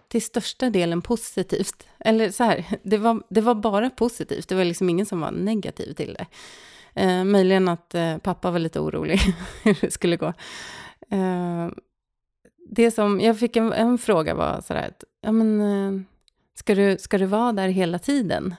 Till 0.07 0.21
största 0.21 0.69
delen 0.69 1.01
positivt. 1.01 1.87
Eller 1.99 2.29
så 2.29 2.43
här, 2.43 2.65
det 2.83 2.97
var, 2.97 3.23
det 3.29 3.41
var 3.41 3.55
bara 3.55 3.89
positivt. 3.89 4.49
Det 4.49 4.55
var 4.55 4.63
liksom 4.63 4.89
ingen 4.89 5.05
som 5.05 5.21
var 5.21 5.31
negativ 5.31 5.93
till 5.93 6.17
det. 6.19 6.25
Eh, 7.01 7.23
möjligen 7.23 7.67
att 7.67 7.95
eh, 7.95 8.17
pappa 8.17 8.51
var 8.51 8.59
lite 8.59 8.79
orolig 8.79 9.19
hur 9.63 9.77
det 9.81 9.91
skulle 9.91 10.17
gå. 10.17 10.33
Eh, 11.09 11.69
det 12.69 12.91
som, 12.91 13.21
jag 13.21 13.39
fick 13.39 13.55
en, 13.55 13.73
en 13.73 13.97
fråga 13.97 14.35
var 14.35 14.61
sådär, 14.61 14.87
att, 14.87 15.03
ja 15.21 15.31
men, 15.31 15.61
eh, 15.61 16.01
ska 16.55 16.75
du, 16.75 16.97
ska 16.97 17.17
du 17.17 17.25
vara 17.25 17.51
där 17.51 17.67
hela 17.67 17.99
tiden? 17.99 18.55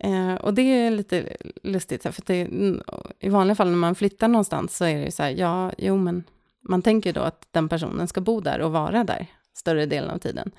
Eh, 0.00 0.34
och 0.34 0.54
det 0.54 0.62
är 0.62 0.90
lite 0.90 1.36
lustigt, 1.62 2.02
för 2.02 2.22
det, 2.26 2.48
i 3.20 3.28
vanliga 3.28 3.54
fall 3.54 3.70
när 3.70 3.76
man 3.76 3.94
flyttar 3.94 4.28
någonstans 4.28 4.76
så 4.76 4.84
är 4.84 5.04
det 5.04 5.10
så 5.10 5.22
här, 5.22 5.30
ja, 5.30 5.72
jo 5.78 5.96
men, 5.96 6.24
man 6.68 6.82
tänker 6.82 7.12
då 7.12 7.20
att 7.20 7.48
den 7.50 7.68
personen 7.68 8.08
ska 8.08 8.20
bo 8.20 8.40
där 8.40 8.60
och 8.60 8.72
vara 8.72 9.04
där 9.04 9.26
större 9.54 9.86
delen 9.86 10.10
av 10.10 10.18
tiden. 10.18 10.50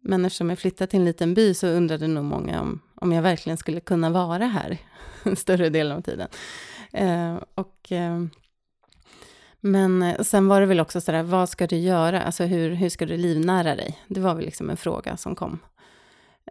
Men 0.00 0.24
eftersom 0.24 0.50
jag 0.50 0.58
flyttade 0.58 0.90
till 0.90 0.98
en 0.98 1.04
liten 1.04 1.34
by 1.34 1.54
så 1.54 1.66
undrade 1.66 2.06
nog 2.06 2.24
många 2.24 2.60
om, 2.60 2.80
om 2.94 3.12
jag 3.12 3.22
verkligen 3.22 3.56
skulle 3.56 3.80
kunna 3.80 4.10
vara 4.10 4.44
här 4.44 4.78
större 5.36 5.68
delen 5.68 5.96
av 5.96 6.00
tiden. 6.00 6.28
Eh, 6.92 7.36
och 7.54 7.92
eh, 7.92 8.24
men 9.60 10.02
eh, 10.02 10.22
sen 10.22 10.48
var 10.48 10.60
det 10.60 10.66
väl 10.66 10.80
också 10.80 11.00
sådär, 11.00 11.22
vad 11.22 11.48
ska 11.48 11.66
du 11.66 11.76
göra? 11.76 12.22
Alltså 12.22 12.44
hur, 12.44 12.70
hur 12.70 12.88
ska 12.88 13.06
du 13.06 13.16
livnära 13.16 13.76
dig? 13.76 13.98
Det 14.08 14.20
var 14.20 14.34
väl 14.34 14.44
liksom 14.44 14.70
en 14.70 14.76
fråga 14.76 15.16
som 15.16 15.34
kom. 15.34 15.58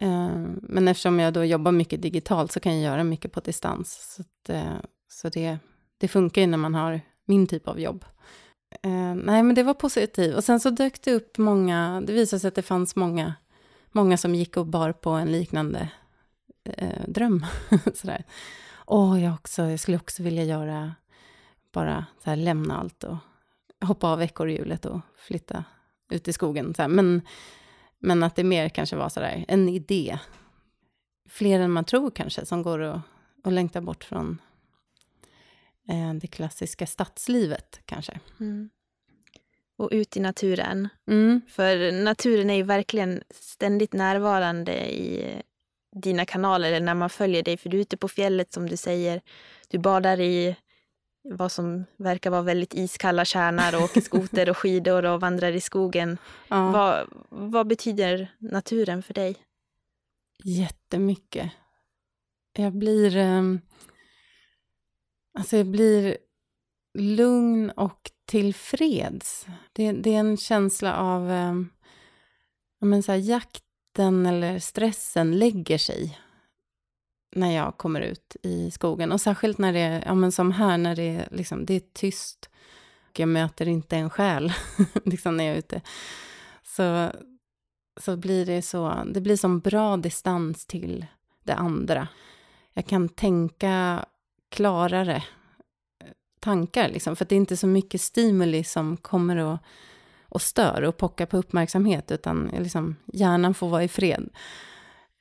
Eh, 0.01 0.45
men 0.61 0.87
eftersom 0.87 1.19
jag 1.19 1.33
då 1.33 1.45
jobbar 1.45 1.71
mycket 1.71 2.01
digitalt 2.01 2.51
så 2.51 2.59
kan 2.59 2.73
jag 2.73 2.91
göra 2.91 3.03
mycket 3.03 3.31
på 3.31 3.39
distans. 3.39 4.15
Så, 4.15 4.21
att, 4.21 4.49
eh, 4.49 4.77
så 5.07 5.29
det, 5.29 5.57
det 5.97 6.07
funkar 6.07 6.41
ju 6.41 6.47
när 6.47 6.57
man 6.57 6.75
har 6.75 7.01
min 7.25 7.47
typ 7.47 7.67
av 7.67 7.79
jobb. 7.79 8.05
Eh, 8.81 9.15
nej, 9.15 9.43
men 9.43 9.55
det 9.55 9.63
var 9.63 9.73
positivt. 9.73 10.35
Och 10.35 10.43
sen 10.43 10.59
så 10.59 10.69
dök 10.69 11.01
det 11.01 11.13
upp 11.13 11.37
många, 11.37 12.03
det 12.07 12.13
visade 12.13 12.39
sig 12.39 12.47
att 12.47 12.55
det 12.55 12.61
fanns 12.61 12.95
många, 12.95 13.33
många 13.91 14.17
som 14.17 14.35
gick 14.35 14.57
och 14.57 14.65
bar 14.65 14.91
på 14.91 15.09
en 15.09 15.31
liknande 15.31 15.89
eh, 16.63 17.07
dröm. 17.07 17.45
Sådär. 17.93 18.23
Åh, 18.85 19.23
jag, 19.23 19.33
också, 19.33 19.63
jag 19.63 19.79
skulle 19.79 19.97
också 19.97 20.23
vilja 20.23 20.43
göra 20.43 20.95
bara 21.71 22.05
så 22.23 22.29
här, 22.29 22.37
lämna 22.37 22.79
allt 22.79 23.03
och 23.03 23.17
hoppa 23.81 24.07
av 24.07 24.21
ekorrhjulet 24.21 24.85
och 24.85 24.99
flytta 25.15 25.63
ut 26.09 26.27
i 26.27 26.33
skogen. 26.33 26.73
Så 26.73 26.81
här. 26.81 26.89
Men, 26.89 27.21
men 27.99 28.23
att 28.23 28.35
det 28.35 28.43
mer 28.43 28.69
kanske 28.69 28.95
var 28.95 29.09
så 29.09 29.19
där, 29.19 29.45
en 29.47 29.69
idé. 29.69 30.19
Fler 31.29 31.59
än 31.59 31.71
man 31.71 31.85
tror 31.85 32.11
kanske, 32.11 32.45
som 32.45 32.63
går 32.63 32.79
och, 32.79 32.99
och 33.43 33.51
längtar 33.51 33.81
bort 33.81 34.03
från 34.03 34.37
eh, 35.89 36.13
det 36.13 36.27
klassiska 36.27 36.85
stadslivet 36.85 37.81
kanske. 37.85 38.19
Mm. 38.39 38.69
Och 39.77 39.89
ut 39.91 40.17
i 40.17 40.19
naturen. 40.19 40.89
Mm. 41.07 41.41
För 41.47 42.03
naturen 42.03 42.49
är 42.49 42.55
ju 42.55 42.63
verkligen 42.63 43.23
ständigt 43.29 43.93
närvarande 43.93 44.93
i 44.93 45.35
dina 45.95 46.25
kanaler, 46.25 46.67
eller 46.67 46.85
när 46.85 46.93
man 46.93 47.09
följer 47.09 47.43
dig. 47.43 47.57
För 47.57 47.69
du 47.69 47.77
är 47.77 47.81
ute 47.81 47.97
på 47.97 48.07
fjället 48.07 48.53
som 48.53 48.69
du 48.69 48.77
säger. 48.77 49.21
Du 49.67 49.77
badar 49.77 50.19
i 50.19 50.55
vad 51.23 51.51
som 51.51 51.85
verkar 51.97 52.29
vara 52.29 52.41
väldigt 52.41 52.73
iskalla 52.73 53.25
tjärnar 53.25 53.75
och 53.75 53.83
åker 53.83 54.01
skoter 54.11 54.49
och 54.49 54.57
skidor 54.57 55.05
och 55.05 55.21
vandrar 55.21 55.51
i 55.51 55.61
skogen. 55.61 56.17
Ja. 56.47 56.71
Vad, 56.71 57.07
vad 57.29 57.67
betyder 57.67 58.35
naturen 58.39 59.03
för 59.03 59.13
dig? 59.13 59.35
Jättemycket. 60.43 61.51
Jag 62.57 62.73
blir... 62.73 63.17
Um, 63.17 63.61
alltså 65.33 65.57
jag 65.57 65.65
blir 65.67 66.17
lugn 66.93 67.69
och 67.69 68.11
tillfreds. 68.25 69.47
Det, 69.73 69.91
det 69.91 70.15
är 70.15 70.19
en 70.19 70.37
känsla 70.37 70.97
av... 70.97 71.31
eh, 71.31 71.53
men 72.79 73.03
så 73.03 73.11
här, 73.11 73.19
jakten 73.19 74.25
eller 74.25 74.59
stressen 74.59 75.39
lägger 75.39 75.77
sig 75.77 76.19
när 77.35 77.51
jag 77.51 77.77
kommer 77.77 78.01
ut 78.01 78.35
i 78.43 78.71
skogen. 78.71 79.11
Och 79.11 79.21
särskilt 79.21 79.57
när 79.57 79.73
det 79.73 79.79
är, 79.79 80.03
ja 80.05 80.15
men 80.15 80.31
som 80.31 80.51
här, 80.51 80.77
när 80.77 80.95
det 80.95 81.15
är, 81.15 81.27
liksom, 81.31 81.65
det 81.65 81.73
är 81.73 81.81
tyst. 81.93 82.49
Jag 83.17 83.29
möter 83.29 83.67
inte 83.67 83.97
en 83.97 84.09
själ 84.09 84.53
liksom 85.05 85.37
när 85.37 85.43
jag 85.43 85.53
är 85.53 85.59
ute. 85.59 85.81
så, 86.63 87.11
så 87.99 88.17
blir 88.17 88.45
det 88.45 88.61
så, 88.61 89.03
det 89.13 89.21
blir 89.21 89.37
som 89.37 89.59
bra 89.59 89.97
distans 89.97 90.65
till 90.65 91.05
det 91.43 91.55
andra. 91.55 92.07
Jag 92.73 92.85
kan 92.85 93.09
tänka 93.09 94.05
klarare 94.53 95.15
eh, 95.15 96.11
tankar, 96.39 96.89
liksom, 96.89 97.15
för 97.15 97.25
det 97.25 97.35
är 97.35 97.37
inte 97.37 97.57
så 97.57 97.67
mycket 97.67 98.01
stimuli 98.01 98.63
som 98.63 98.97
kommer 98.97 99.37
och, 99.37 99.57
och 100.29 100.41
stör 100.41 100.81
och 100.81 100.97
pockar 100.97 101.25
på 101.25 101.37
uppmärksamhet, 101.37 102.11
utan 102.11 102.51
liksom, 102.59 102.95
hjärnan 103.05 103.53
får 103.53 103.69
vara 103.69 103.83
i 103.83 103.87
fred. 103.87 104.29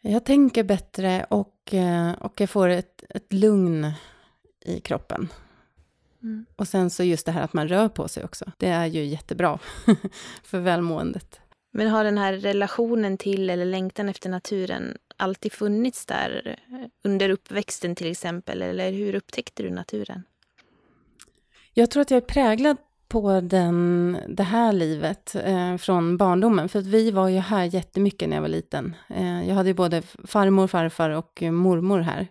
Jag 0.00 0.24
tänker 0.24 0.64
bättre 0.64 1.26
och, 1.30 1.74
eh, 1.74 2.12
och 2.12 2.40
jag 2.40 2.50
får 2.50 2.68
ett, 2.68 3.04
ett 3.08 3.32
lugn 3.32 3.92
i 4.64 4.80
kroppen. 4.80 5.28
Mm. 6.22 6.46
Och 6.56 6.68
sen 6.68 6.90
så 6.90 7.04
just 7.04 7.26
det 7.26 7.32
här 7.32 7.42
att 7.42 7.52
man 7.52 7.68
rör 7.68 7.88
på 7.88 8.08
sig 8.08 8.24
också. 8.24 8.52
Det 8.56 8.68
är 8.68 8.86
ju 8.86 9.04
jättebra 9.04 9.58
för 10.42 10.60
välmåendet. 10.60 11.40
Men 11.72 11.88
har 11.88 12.04
den 12.04 12.18
här 12.18 12.32
relationen 12.32 13.18
till 13.18 13.50
eller 13.50 13.64
längtan 13.64 14.08
efter 14.08 14.30
naturen 14.30 14.98
alltid 15.16 15.52
funnits 15.52 16.06
där 16.06 16.56
eh, 16.70 16.88
under 17.04 17.30
uppväxten 17.30 17.94
till 17.94 18.10
exempel? 18.10 18.62
Eller 18.62 18.92
hur 18.92 19.14
upptäckte 19.14 19.62
du 19.62 19.70
naturen? 19.70 20.22
Jag 21.74 21.90
tror 21.90 22.00
att 22.00 22.10
jag 22.10 22.16
är 22.16 22.26
präglad 22.26 22.76
på 23.08 23.40
den, 23.40 24.16
det 24.28 24.42
här 24.42 24.72
livet 24.72 25.34
eh, 25.44 25.76
från 25.76 26.16
barndomen. 26.16 26.68
För 26.68 26.78
att 26.78 26.86
vi 26.86 27.10
var 27.10 27.28
ju 27.28 27.38
här 27.38 27.64
jättemycket 27.64 28.28
när 28.28 28.36
jag 28.36 28.42
var 28.42 28.48
liten. 28.48 28.96
Eh, 29.08 29.48
jag 29.48 29.54
hade 29.54 29.68
ju 29.68 29.74
både 29.74 30.02
farmor, 30.02 30.66
farfar 30.66 31.10
och 31.10 31.42
mormor 31.42 32.00
här. 32.00 32.28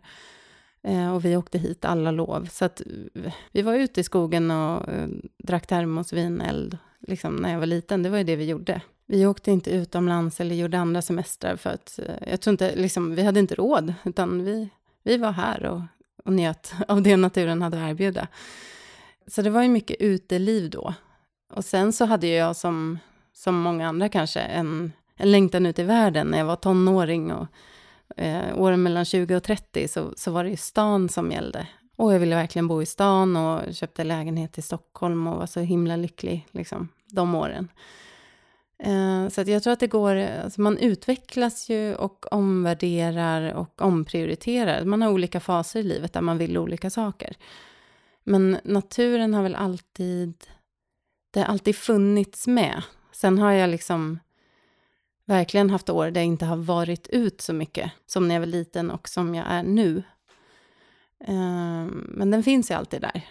Eh, 0.84 1.16
och 1.16 1.26
vi 1.26 1.38
åkte 1.38 1.58
hit 1.58 1.86
alla 1.86 2.12
lov. 2.12 2.46
Så 2.46 2.66
att 2.66 2.82
eh, 2.82 3.32
vi 3.52 3.62
var 3.62 3.74
ute 3.74 4.02
i 4.02 4.04
skogen 4.04 4.52
och 4.52 4.90
eh, 4.90 5.08
drack 5.38 5.68
termosvin, 5.68 6.42
eld, 6.42 6.78
liksom 7.08 7.36
när 7.36 7.52
jag 7.52 7.60
var 7.60 7.66
liten. 7.66 8.04
Det 8.04 8.10
var 8.10 8.18
ju 8.18 8.24
det 8.24 8.36
vi 8.36 8.46
gjorde. 8.46 8.82
Vi 9.12 9.26
åkte 9.26 9.52
inte 9.52 9.72
utomlands 9.72 10.40
eller 10.40 10.56
gjorde 10.56 10.80
andra 10.80 11.02
semestrar 11.02 11.56
för 11.56 11.70
att 11.70 12.00
eh, 12.00 12.30
jag 12.30 12.42
tror 12.42 12.52
inte, 12.52 12.76
liksom, 12.76 13.16
vi 13.16 13.24
hade 13.24 13.40
inte 13.40 13.56
råd, 13.56 13.94
utan 14.04 14.44
vi, 14.44 14.70
vi 15.04 15.18
var 15.18 15.32
här 15.32 15.66
och, 15.66 15.82
och 16.26 16.34
njöt 16.34 16.74
av 16.88 17.02
det 17.02 17.18
naturen 17.18 17.62
hade 17.62 17.84
att 17.84 17.90
erbjuda. 17.90 18.28
Så 19.28 19.42
det 19.42 19.50
var 19.50 19.64
ju 19.64 19.70
mycket 19.70 19.98
uteliv 20.00 20.70
då. 20.70 20.94
Och 21.54 21.66
sen 21.66 21.94
så 21.94 22.06
hade 22.06 22.28
jag 22.28 22.56
som, 22.56 23.00
som 23.34 23.56
många 23.56 23.88
andra 23.88 24.10
kanske 24.10 24.40
en, 24.40 24.92
en 25.16 25.32
längtan 25.32 25.66
ut 25.66 25.80
i 25.80 25.84
världen 25.84 26.28
när 26.28 26.38
jag 26.38 26.46
var 26.46 26.56
tonåring 26.56 27.32
och 27.32 27.48
eh, 28.18 28.58
åren 28.58 28.84
mellan 28.84 29.06
20 29.06 29.36
och 29.36 29.44
30 29.44 29.88
så, 29.88 30.14
så 30.18 30.32
var 30.32 30.44
det 30.44 30.50
ju 30.50 30.58
stan 30.58 31.10
som 31.10 31.32
gällde. 31.32 31.68
Och 31.96 32.14
jag 32.14 32.20
ville 32.20 32.36
verkligen 32.36 32.68
bo 32.68 32.82
i 32.82 32.86
stan 32.86 33.36
och 33.36 33.74
köpte 33.74 34.04
lägenhet 34.04 34.58
i 34.58 34.62
Stockholm 34.62 35.28
och 35.28 35.38
var 35.38 35.48
så 35.48 35.60
himla 35.60 35.96
lycklig 35.96 36.48
liksom, 36.52 36.90
de 37.08 37.36
åren. 37.36 37.68
Eh, 38.84 39.28
så 39.28 39.44
jag 39.46 39.64
tror 39.64 39.74
att 39.74 39.80
det 39.80 39.88
går, 39.88 40.16
alltså 40.16 40.62
man 40.62 40.78
utvecklas 40.78 41.70
ju 41.70 41.96
och 41.96 42.34
omvärderar 42.34 43.54
och 43.54 43.82
omprioriterar. 43.82 44.86
Man 44.86 45.02
har 45.02 45.10
olika 45.10 45.40
faser 45.40 45.80
i 45.80 45.84
livet 45.84 46.14
där 46.14 46.22
man 46.22 46.38
vill 46.38 46.58
olika 46.58 46.90
saker. 46.90 47.36
Men 48.24 48.58
naturen 48.64 49.34
har 49.34 49.44
väl 49.44 49.56
alltid, 49.56 50.34
det 51.32 51.40
har 51.40 51.48
alltid 51.48 51.76
funnits 51.76 52.48
med. 52.48 52.84
Sen 53.12 53.40
har 53.40 53.52
jag 53.52 53.70
liksom 53.70 54.20
verkligen 55.26 55.70
haft 55.70 55.90
år 55.90 56.12
där 56.12 56.22
jag 56.22 56.28
inte 56.28 56.46
har 56.46 56.58
varit 56.58 57.08
ut 57.08 57.42
så 57.42 57.54
mycket 57.54 57.92
som 58.06 58.28
när 58.28 58.36
jag 58.36 58.42
var 58.42 58.48
liten 58.48 58.92
och 58.92 59.10
som 59.10 59.36
jag 59.36 59.46
är 59.50 59.64
nu. 59.64 60.04
Eh, 61.28 61.86
men 61.92 62.32
den 62.32 62.44
finns 62.44 62.72
ju 62.72 62.76
alltid 62.76 63.02
där. 63.02 63.22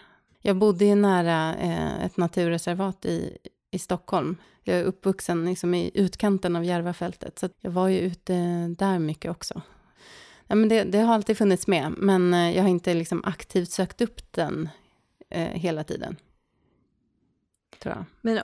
Jag 0.41 0.57
bodde 0.57 0.85
ju 0.85 0.95
nära 0.95 1.57
eh, 1.57 2.05
ett 2.05 2.17
naturreservat 2.17 3.05
i, 3.05 3.39
i 3.71 3.79
Stockholm. 3.79 4.37
Jag 4.63 4.77
är 4.77 4.85
uppvuxen 4.85 5.45
liksom 5.45 5.75
i 5.75 5.91
utkanten 5.95 6.57
av 6.57 6.65
Järvafältet, 6.65 7.39
så 7.39 7.49
jag 7.61 7.71
var 7.71 7.89
ju 7.89 7.99
ute 7.99 8.35
där 8.79 8.99
mycket 8.99 9.31
också. 9.31 9.63
Ja, 10.47 10.55
men 10.55 10.69
det, 10.69 10.85
det, 10.85 10.99
har 10.99 11.15
alltid 11.15 11.39
funnits 11.39 11.67
med, 11.67 11.95
men 11.97 12.35
eh, 12.35 12.57
jag 12.57 12.63
har 12.63 12.71
inte 12.71 12.95
liksom 12.95 13.25
aktivt 13.25 13.71
sökt 13.71 14.01
upp 14.01 14.33
den 14.33 14.69
eh, 15.29 15.49
hela 15.49 15.85
tiden. 15.85 16.17
Tror 17.79 17.95
jag. 17.95 18.05
Men 18.21 18.43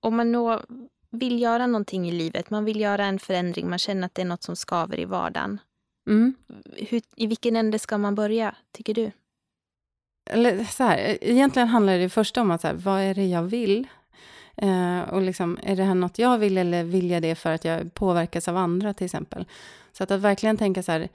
om 0.00 0.16
man 0.16 0.32
då 0.32 0.62
vill 1.10 1.42
göra 1.42 1.66
någonting 1.66 2.08
i 2.08 2.12
livet, 2.12 2.50
man 2.50 2.64
vill 2.64 2.80
göra 2.80 3.04
en 3.04 3.18
förändring, 3.18 3.70
man 3.70 3.78
känner 3.78 4.06
att 4.06 4.14
det 4.14 4.22
är 4.22 4.26
något 4.26 4.42
som 4.42 4.56
skaver 4.56 5.00
i 5.00 5.04
vardagen. 5.04 5.60
Mm. 6.08 6.34
Hur, 6.72 7.02
I 7.16 7.26
vilken 7.26 7.56
ände 7.56 7.78
ska 7.78 7.98
man 7.98 8.14
börja, 8.14 8.56
tycker 8.72 8.94
du? 8.94 9.10
Eller 10.30 10.64
så 10.64 10.84
här, 10.84 11.18
egentligen 11.20 11.68
handlar 11.68 11.98
det 11.98 12.08
först 12.08 12.36
om 12.36 12.50
att 12.50 12.60
så 12.60 12.66
här, 12.66 12.74
vad 12.74 13.00
är 13.00 13.14
det 13.14 13.26
jag 13.26 13.42
vill? 13.42 13.86
Eh, 14.56 15.00
och 15.00 15.22
liksom, 15.22 15.58
är 15.62 15.76
det 15.76 15.84
här 15.84 15.94
något 15.94 16.18
jag 16.18 16.38
vill 16.38 16.58
eller 16.58 16.84
vill 16.84 17.10
jag 17.10 17.22
det 17.22 17.34
för 17.34 17.52
att 17.52 17.64
jag 17.64 17.94
påverkas 17.94 18.48
av 18.48 18.56
andra 18.56 18.94
till 18.94 19.04
exempel? 19.04 19.44
Så 19.92 20.02
att, 20.04 20.10
att 20.10 20.20
verkligen 20.20 20.56
tänka 20.56 20.82
så 20.82 20.92
här, 20.92 21.08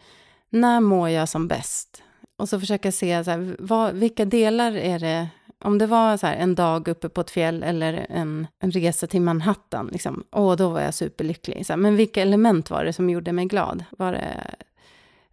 när 0.50 0.80
mår 0.80 1.10
jag 1.10 1.30
som 1.30 1.48
bäst? 1.48 2.04
Och 2.38 2.50
så 2.50 2.60
försöka 2.60 2.92
se 2.92 3.24
så 3.24 3.32
här, 3.32 3.56
vad, 3.60 3.94
vilka 3.94 4.26
delar 4.26 4.72
är 4.76 5.00
det 5.00 5.28
om 5.64 5.78
det 5.78 5.88
var 5.88 6.18
så 6.18 6.28
här, 6.28 6.36
en 6.36 6.56
dag 6.56 6.88
uppe 6.88 7.10
på 7.10 7.22
ett 7.22 7.32
fjäll 7.32 7.64
eller 7.64 8.06
en, 8.10 8.48
en 8.60 8.72
resa 8.72 9.08
till 9.08 9.22
Manhattan, 9.22 9.90
liksom, 9.92 10.24
åh, 10.32 10.56
då 10.56 10.70
var 10.70 10.82
jag 10.82 10.94
superlycklig. 10.94 11.66
Så 11.66 11.74
här, 11.74 11.78
men 11.78 11.96
vilka 11.96 12.22
element 12.22 12.70
var 12.70 12.86
det 12.86 12.94
som 12.94 13.10
gjorde 13.10 13.32
mig 13.32 13.46
glad? 13.46 13.84
Var 13.90 14.12
det 14.12 14.38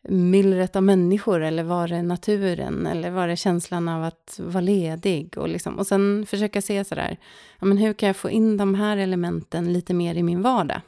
myllret 0.09 0.77
av 0.77 0.83
människor 0.83 1.43
eller 1.43 1.63
var 1.63 1.89
det 1.89 2.03
naturen 2.03 2.87
eller 2.87 3.11
var 3.11 3.29
det 3.29 3.37
känslan 3.37 3.89
av 3.89 4.05
att 4.05 4.41
vara 4.43 4.61
ledig? 4.61 5.39
Och, 5.39 5.49
liksom, 5.49 5.79
och 5.79 5.87
sen 5.87 6.27
försöka 6.29 6.63
se 6.63 6.85
sådär, 6.85 7.17
ja, 7.59 7.67
men 7.67 7.79
hur 7.79 7.93
kan 7.93 8.07
jag 8.07 8.17
få 8.17 8.31
in 8.31 8.57
de 8.57 8.75
här 8.75 8.97
elementen 8.97 9.73
lite 9.73 9.95
mer 9.95 10.15
i 10.15 10.23
min 10.23 10.43
vardag? 10.43 10.81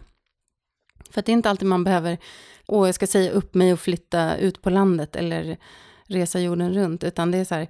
För 1.10 1.22
det 1.22 1.32
är 1.32 1.34
inte 1.34 1.50
alltid 1.50 1.68
man 1.68 1.84
behöver, 1.84 2.18
åh, 2.66 2.88
jag 2.88 2.94
ska 2.94 3.06
säga 3.06 3.30
upp 3.30 3.54
mig 3.54 3.72
och 3.72 3.80
flytta 3.80 4.36
ut 4.36 4.62
på 4.62 4.70
landet 4.70 5.16
eller 5.16 5.56
resa 6.04 6.40
jorden 6.40 6.74
runt, 6.74 7.04
utan 7.04 7.30
det 7.30 7.38
är 7.38 7.44
så 7.44 7.54
här, 7.54 7.68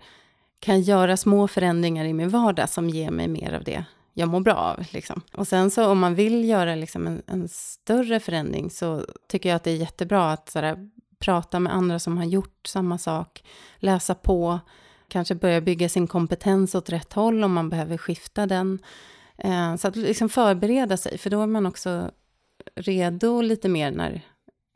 kan 0.60 0.74
jag 0.74 0.82
göra 0.82 1.16
små 1.16 1.48
förändringar 1.48 2.04
i 2.04 2.12
min 2.12 2.28
vardag 2.28 2.68
som 2.68 2.90
ger 2.90 3.10
mig 3.10 3.28
mer 3.28 3.52
av 3.52 3.64
det 3.64 3.84
jag 4.14 4.28
mår 4.28 4.40
bra 4.40 4.54
av. 4.54 4.84
Liksom. 4.90 5.20
Och 5.32 5.48
sen 5.48 5.70
så 5.70 5.86
om 5.86 5.98
man 5.98 6.14
vill 6.14 6.48
göra 6.48 6.74
liksom 6.74 7.06
en, 7.06 7.22
en, 7.26 7.48
större 7.48 8.20
förändring 8.20 8.70
så 8.70 9.04
tycker 9.28 9.48
jag 9.48 9.56
att 9.56 9.64
det 9.64 9.70
är 9.70 9.76
jättebra 9.76 10.32
att 10.32 10.48
sådär, 10.48 10.90
prata 11.20 11.60
med 11.60 11.74
andra 11.74 11.98
som 11.98 12.18
har 12.18 12.24
gjort 12.24 12.66
samma 12.66 12.98
sak, 12.98 13.44
läsa 13.76 14.14
på, 14.14 14.60
kanske 15.08 15.34
börja 15.34 15.60
bygga 15.60 15.88
sin 15.88 16.06
kompetens 16.06 16.74
åt 16.74 16.90
rätt 16.90 17.12
håll 17.12 17.44
om 17.44 17.52
man 17.52 17.68
behöver 17.70 17.96
skifta 17.96 18.46
den. 18.46 18.78
Eh, 19.38 19.76
så 19.76 19.88
att 19.88 19.96
liksom 19.96 20.28
förbereda 20.28 20.96
sig, 20.96 21.18
för 21.18 21.30
då 21.30 21.42
är 21.42 21.46
man 21.46 21.66
också 21.66 22.10
redo 22.74 23.40
lite 23.40 23.68
mer 23.68 23.90
när 23.90 24.22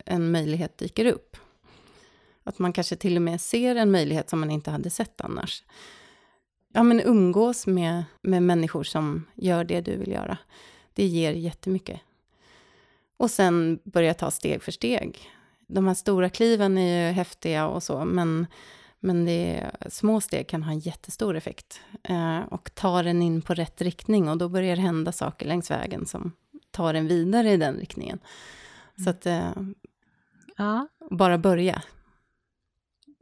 en 0.05 0.31
möjlighet 0.31 0.77
dyker 0.77 1.05
upp. 1.05 1.37
Att 2.43 2.59
man 2.59 2.73
kanske 2.73 2.95
till 2.95 3.15
och 3.15 3.21
med 3.21 3.41
ser 3.41 3.75
en 3.75 3.91
möjlighet 3.91 4.29
som 4.29 4.39
man 4.39 4.51
inte 4.51 4.71
hade 4.71 4.89
sett 4.89 5.21
annars. 5.21 5.63
Ja, 6.73 6.83
men 6.83 7.01
umgås 7.01 7.67
med, 7.67 8.03
med 8.21 8.43
människor 8.43 8.83
som 8.83 9.25
gör 9.35 9.63
det 9.63 9.81
du 9.81 9.97
vill 9.97 10.11
göra. 10.11 10.37
Det 10.93 11.05
ger 11.05 11.31
jättemycket. 11.31 12.01
Och 13.17 13.31
sen 13.31 13.79
börja 13.83 14.13
ta 14.13 14.31
steg 14.31 14.63
för 14.63 14.71
steg 14.71 15.29
de 15.67 15.87
här 15.87 15.93
stora 15.93 16.29
kliven 16.29 16.77
är 16.77 17.07
ju 17.07 17.13
häftiga 17.13 17.67
och 17.67 17.83
så, 17.83 18.05
men, 18.05 18.47
men 18.99 19.25
det, 19.25 19.71
små 19.89 20.21
steg 20.21 20.47
kan 20.47 20.63
ha 20.63 20.71
en 20.71 20.79
jättestor 20.79 21.35
effekt. 21.35 21.81
Eh, 22.03 22.39
och 22.39 22.75
tar 22.75 23.03
en 23.03 23.21
in 23.21 23.41
på 23.41 23.53
rätt 23.53 23.81
riktning 23.81 24.29
och 24.29 24.37
då 24.37 24.49
börjar 24.49 24.75
det 24.75 24.81
hända 24.81 25.11
saker 25.11 25.45
längs 25.45 25.71
vägen 25.71 26.05
som 26.05 26.31
tar 26.71 26.93
en 26.93 27.07
vidare 27.07 27.51
i 27.51 27.57
den 27.57 27.75
riktningen. 27.75 28.19
Mm. 28.97 29.03
Så 29.03 29.09
att 29.09 29.25
eh, 29.25 29.51
ja. 30.57 30.87
bara 31.09 31.37
börja. 31.37 31.81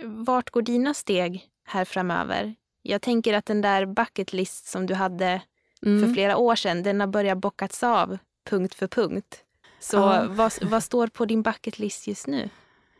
Vart 0.03 0.49
går 0.49 0.61
dina 0.61 0.93
steg 0.93 1.49
här 1.63 1.85
framöver? 1.85 2.55
Jag 2.81 3.01
tänker 3.01 3.33
att 3.33 3.45
den 3.45 3.61
där 3.61 3.85
bucket 3.85 4.33
list 4.33 4.65
som 4.65 4.85
du 4.85 4.93
hade 4.93 5.41
mm. 5.85 6.01
för 6.07 6.13
flera 6.13 6.37
år 6.37 6.55
sedan, 6.55 6.83
den 6.83 6.99
har 6.99 7.07
börjat 7.07 7.37
bockats 7.37 7.83
av 7.83 8.17
punkt 8.43 8.75
för 8.75 8.87
punkt. 8.87 9.42
Så 9.83 9.97
ja. 9.97 10.27
vad, 10.29 10.53
vad 10.61 10.83
står 10.83 11.07
på 11.07 11.25
din 11.25 11.41
bucket 11.41 11.79
list 11.79 12.07
just 12.07 12.27
nu? 12.27 12.49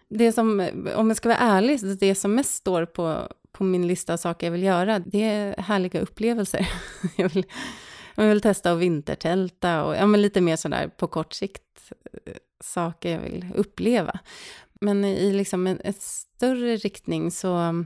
Det 0.10 0.32
som, 0.32 0.70
om 0.96 1.08
jag 1.08 1.18
ska 1.18 1.30
vara 1.30 1.40
ärlig, 1.40 1.98
det 2.00 2.16
som 2.16 2.36
mest 2.36 2.56
står 2.56 2.86
på, 2.86 3.28
på 3.52 3.64
min 3.64 3.88
lista 3.88 4.14
av 4.14 4.18
saker 4.18 4.48
jag 4.48 4.52
vill 4.52 4.64
göra, 4.64 5.00
det 5.00 5.24
är 5.24 5.62
härliga 5.62 6.02
upplevelser. 6.02 6.70
jag, 7.16 7.30
vill, 7.30 7.46
jag 8.16 8.28
vill 8.28 8.42
testa 8.42 8.72
att 8.72 8.80
vintertälta 8.80 9.84
och 9.84 9.96
ja, 9.96 10.06
men 10.06 10.22
lite 10.22 10.42
mer 10.42 10.56
sådär 10.56 10.88
på 10.88 11.08
kort 11.08 11.34
sikt 11.34 11.92
eh, 12.26 12.34
saker 12.64 13.12
jag 13.12 13.20
vill 13.20 13.46
uppleva. 13.56 14.20
Men 14.74 15.06
i 15.06 15.34
liksom 15.34 15.68
en, 15.68 15.82
en 15.84 15.94
större 16.00 16.76
riktning 16.76 17.32
så, 17.32 17.86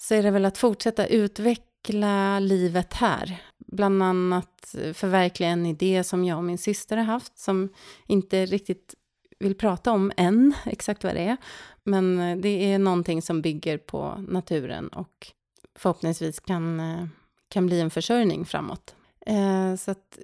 så 0.00 0.14
är 0.14 0.22
det 0.22 0.30
väl 0.30 0.44
att 0.44 0.58
fortsätta 0.58 1.06
utveckla 1.06 2.38
livet 2.38 2.94
här 2.94 3.42
bland 3.72 4.02
annat 4.02 4.74
förverkliga 4.94 5.50
en 5.50 5.66
idé 5.66 6.04
som 6.04 6.24
jag 6.24 6.38
och 6.38 6.44
min 6.44 6.58
syster 6.58 6.96
har 6.96 7.04
haft, 7.04 7.38
som 7.38 7.68
inte 8.06 8.46
riktigt 8.46 8.94
vill 9.38 9.54
prata 9.54 9.92
om 9.92 10.12
än, 10.16 10.54
exakt 10.66 11.04
vad 11.04 11.14
det 11.14 11.20
är. 11.20 11.36
Men 11.84 12.20
eh, 12.20 12.36
det 12.36 12.72
är 12.72 12.78
någonting 12.78 13.22
som 13.22 13.42
bygger 13.42 13.78
på 13.78 14.24
naturen 14.28 14.88
och 14.88 15.32
förhoppningsvis 15.74 16.40
kan, 16.40 16.80
eh, 16.80 17.06
kan 17.48 17.66
bli 17.66 17.80
en 17.80 17.90
försörjning 17.90 18.44
framåt. 18.44 18.94
Eh, 19.26 19.76
så 19.76 19.90
att 19.90 20.18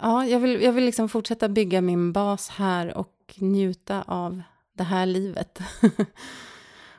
ja, 0.00 0.26
jag 0.26 0.40
vill, 0.40 0.62
jag 0.62 0.72
vill 0.72 0.84
liksom 0.84 1.08
fortsätta 1.08 1.48
bygga 1.48 1.80
min 1.80 2.12
bas 2.12 2.48
här 2.48 2.96
och 2.96 3.34
njuta 3.36 4.02
av 4.02 4.42
det 4.72 4.84
här 4.84 5.06
livet. 5.06 5.58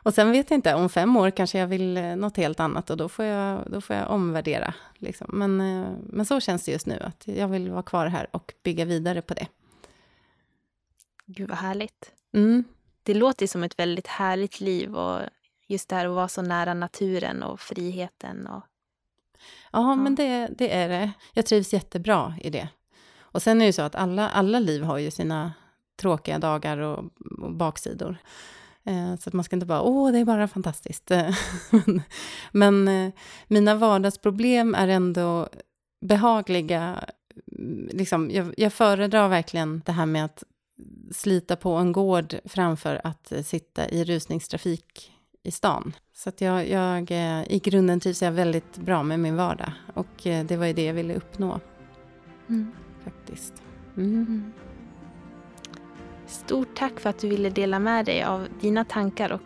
och 0.04 0.14
sen 0.14 0.32
vet 0.32 0.50
jag 0.50 0.58
inte, 0.58 0.74
om 0.74 0.90
fem 0.90 1.18
år 1.18 1.32
kanske 1.32 1.60
jag 1.60 1.68
vill 1.68 1.98
eh, 1.98 2.16
något 2.16 2.38
helt 2.38 2.60
annat 2.60 2.90
och 2.90 2.98
då 2.98 3.10
får 3.10 3.26
jag, 3.26 3.72
då 3.72 3.82
får 3.82 3.96
jag 3.96 4.10
omvärdera. 4.10 4.74
Liksom. 4.98 5.28
Men, 5.34 5.62
eh, 5.62 5.90
men 6.04 6.26
så 6.26 6.40
känns 6.40 6.66
det 6.66 6.72
just 6.72 6.86
nu, 6.86 7.00
att 7.00 7.28
jag 7.28 7.48
vill 7.48 7.72
vara 7.72 7.84
kvar 7.84 8.08
här 8.08 8.28
och 8.32 8.54
bygga 8.64 8.86
vidare 8.86 9.22
på 9.22 9.34
det. 9.34 9.48
Gud 11.26 11.50
vad 11.50 11.58
härligt. 11.58 12.12
Mm. 12.34 12.64
Det 13.04 13.14
låter 13.14 13.48
som 13.48 13.64
ett 13.64 13.80
väldigt 13.80 14.08
härligt 14.08 14.60
liv 14.60 14.96
och 14.96 15.22
just 15.68 15.90
det 15.90 15.96
här 15.96 16.06
att 16.06 16.16
vara 16.16 16.28
så 16.28 16.42
nära 16.42 16.74
naturen 16.74 17.44
och 17.44 17.60
friheten. 17.60 18.48
Och... 18.48 18.64
Ja, 19.72 19.80
ja. 19.80 19.96
men 19.96 20.16
det, 20.16 20.48
det 20.48 20.76
är 20.76 20.90
det. 20.90 21.12
Jag 21.34 21.46
trivs 21.46 21.74
jättebra 21.74 22.36
i 22.42 22.50
det. 22.50 22.68
Och 23.20 23.42
sen 23.42 23.58
är 23.58 23.60
det 23.60 23.66
ju 23.66 23.74
så 23.74 23.82
att 23.82 23.96
alla, 23.96 24.30
alla 24.30 24.60
liv 24.60 24.84
har 24.84 24.98
ju 24.98 25.12
sina 25.12 25.54
tråkiga 25.96 26.40
dagar 26.40 26.78
och, 26.78 27.06
och 27.42 27.54
baksidor. 27.54 28.18
Eh, 28.86 29.16
så 29.16 29.30
att 29.30 29.34
man 29.34 29.44
ska 29.44 29.56
inte 29.56 29.66
bara, 29.66 29.82
åh, 29.82 30.12
det 30.12 30.20
är 30.20 30.26
bara 30.26 30.48
fantastiskt. 30.48 31.12
men 32.52 32.88
eh, 32.88 33.12
mina 33.48 33.76
vardagsproblem 33.76 34.76
är 34.76 34.88
ändå 34.88 35.50
behagliga. 36.02 37.06
Liksom, 37.90 38.32
jag, 38.32 38.54
jag 38.58 38.74
föredrar 38.74 39.28
verkligen 39.28 39.82
det 39.86 39.92
här 39.92 40.06
med 40.06 40.26
att 40.26 40.44
slita 41.12 41.56
på 41.56 41.74
en 41.74 41.92
gård 41.92 42.36
framför 42.46 43.02
att 43.04 43.34
sitta 43.44 43.90
i 43.90 44.04
rusningstrafik 44.04 45.12
i 45.44 45.52
stan. 45.52 45.96
Så 46.14 46.30
att 46.30 46.42
jag, 46.42 46.70
jag, 46.70 47.12
eh, 47.12 47.44
i 47.52 47.62
grunden 47.64 48.00
trivs 48.00 48.22
jag 48.22 48.32
väldigt 48.32 48.78
bra 48.78 49.04
med 49.04 49.20
min 49.20 49.36
vardag. 49.36 49.72
Och 49.94 50.28
eh, 50.28 50.46
det 50.46 50.58
var 50.58 50.66
ju 50.66 50.74
det 50.74 50.86
jag 50.86 50.94
ville 50.94 51.16
uppnå. 51.16 51.60
Mm. 52.50 52.72
Faktiskt. 53.04 53.54
Mm. 53.98 54.54
Stort 56.34 56.76
tack 56.76 57.00
för 57.00 57.10
att 57.10 57.20
du 57.20 57.30
ville 57.30 57.50
dela 57.50 57.80
med 57.80 58.06
dig 58.06 58.24
av 58.24 58.48
dina 58.62 58.86
tankar 58.86 59.32
och 59.32 59.42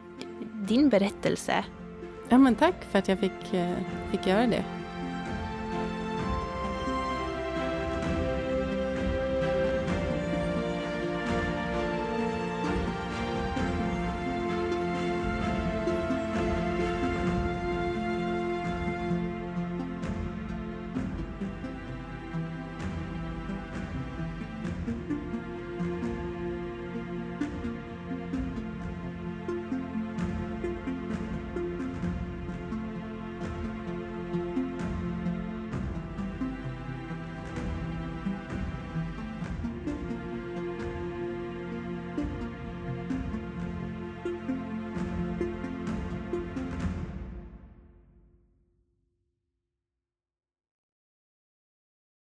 din 0.54 0.89
berättelse. 0.89 1.65
Ja, 2.30 2.38
men 2.38 2.56
tack 2.56 2.84
för 2.91 3.00
att 3.00 3.08
jag 3.08 3.19
fick, 3.19 3.54
eh, 3.54 3.73
fick 4.12 4.28
göra 4.28 4.47
det. 4.47 4.63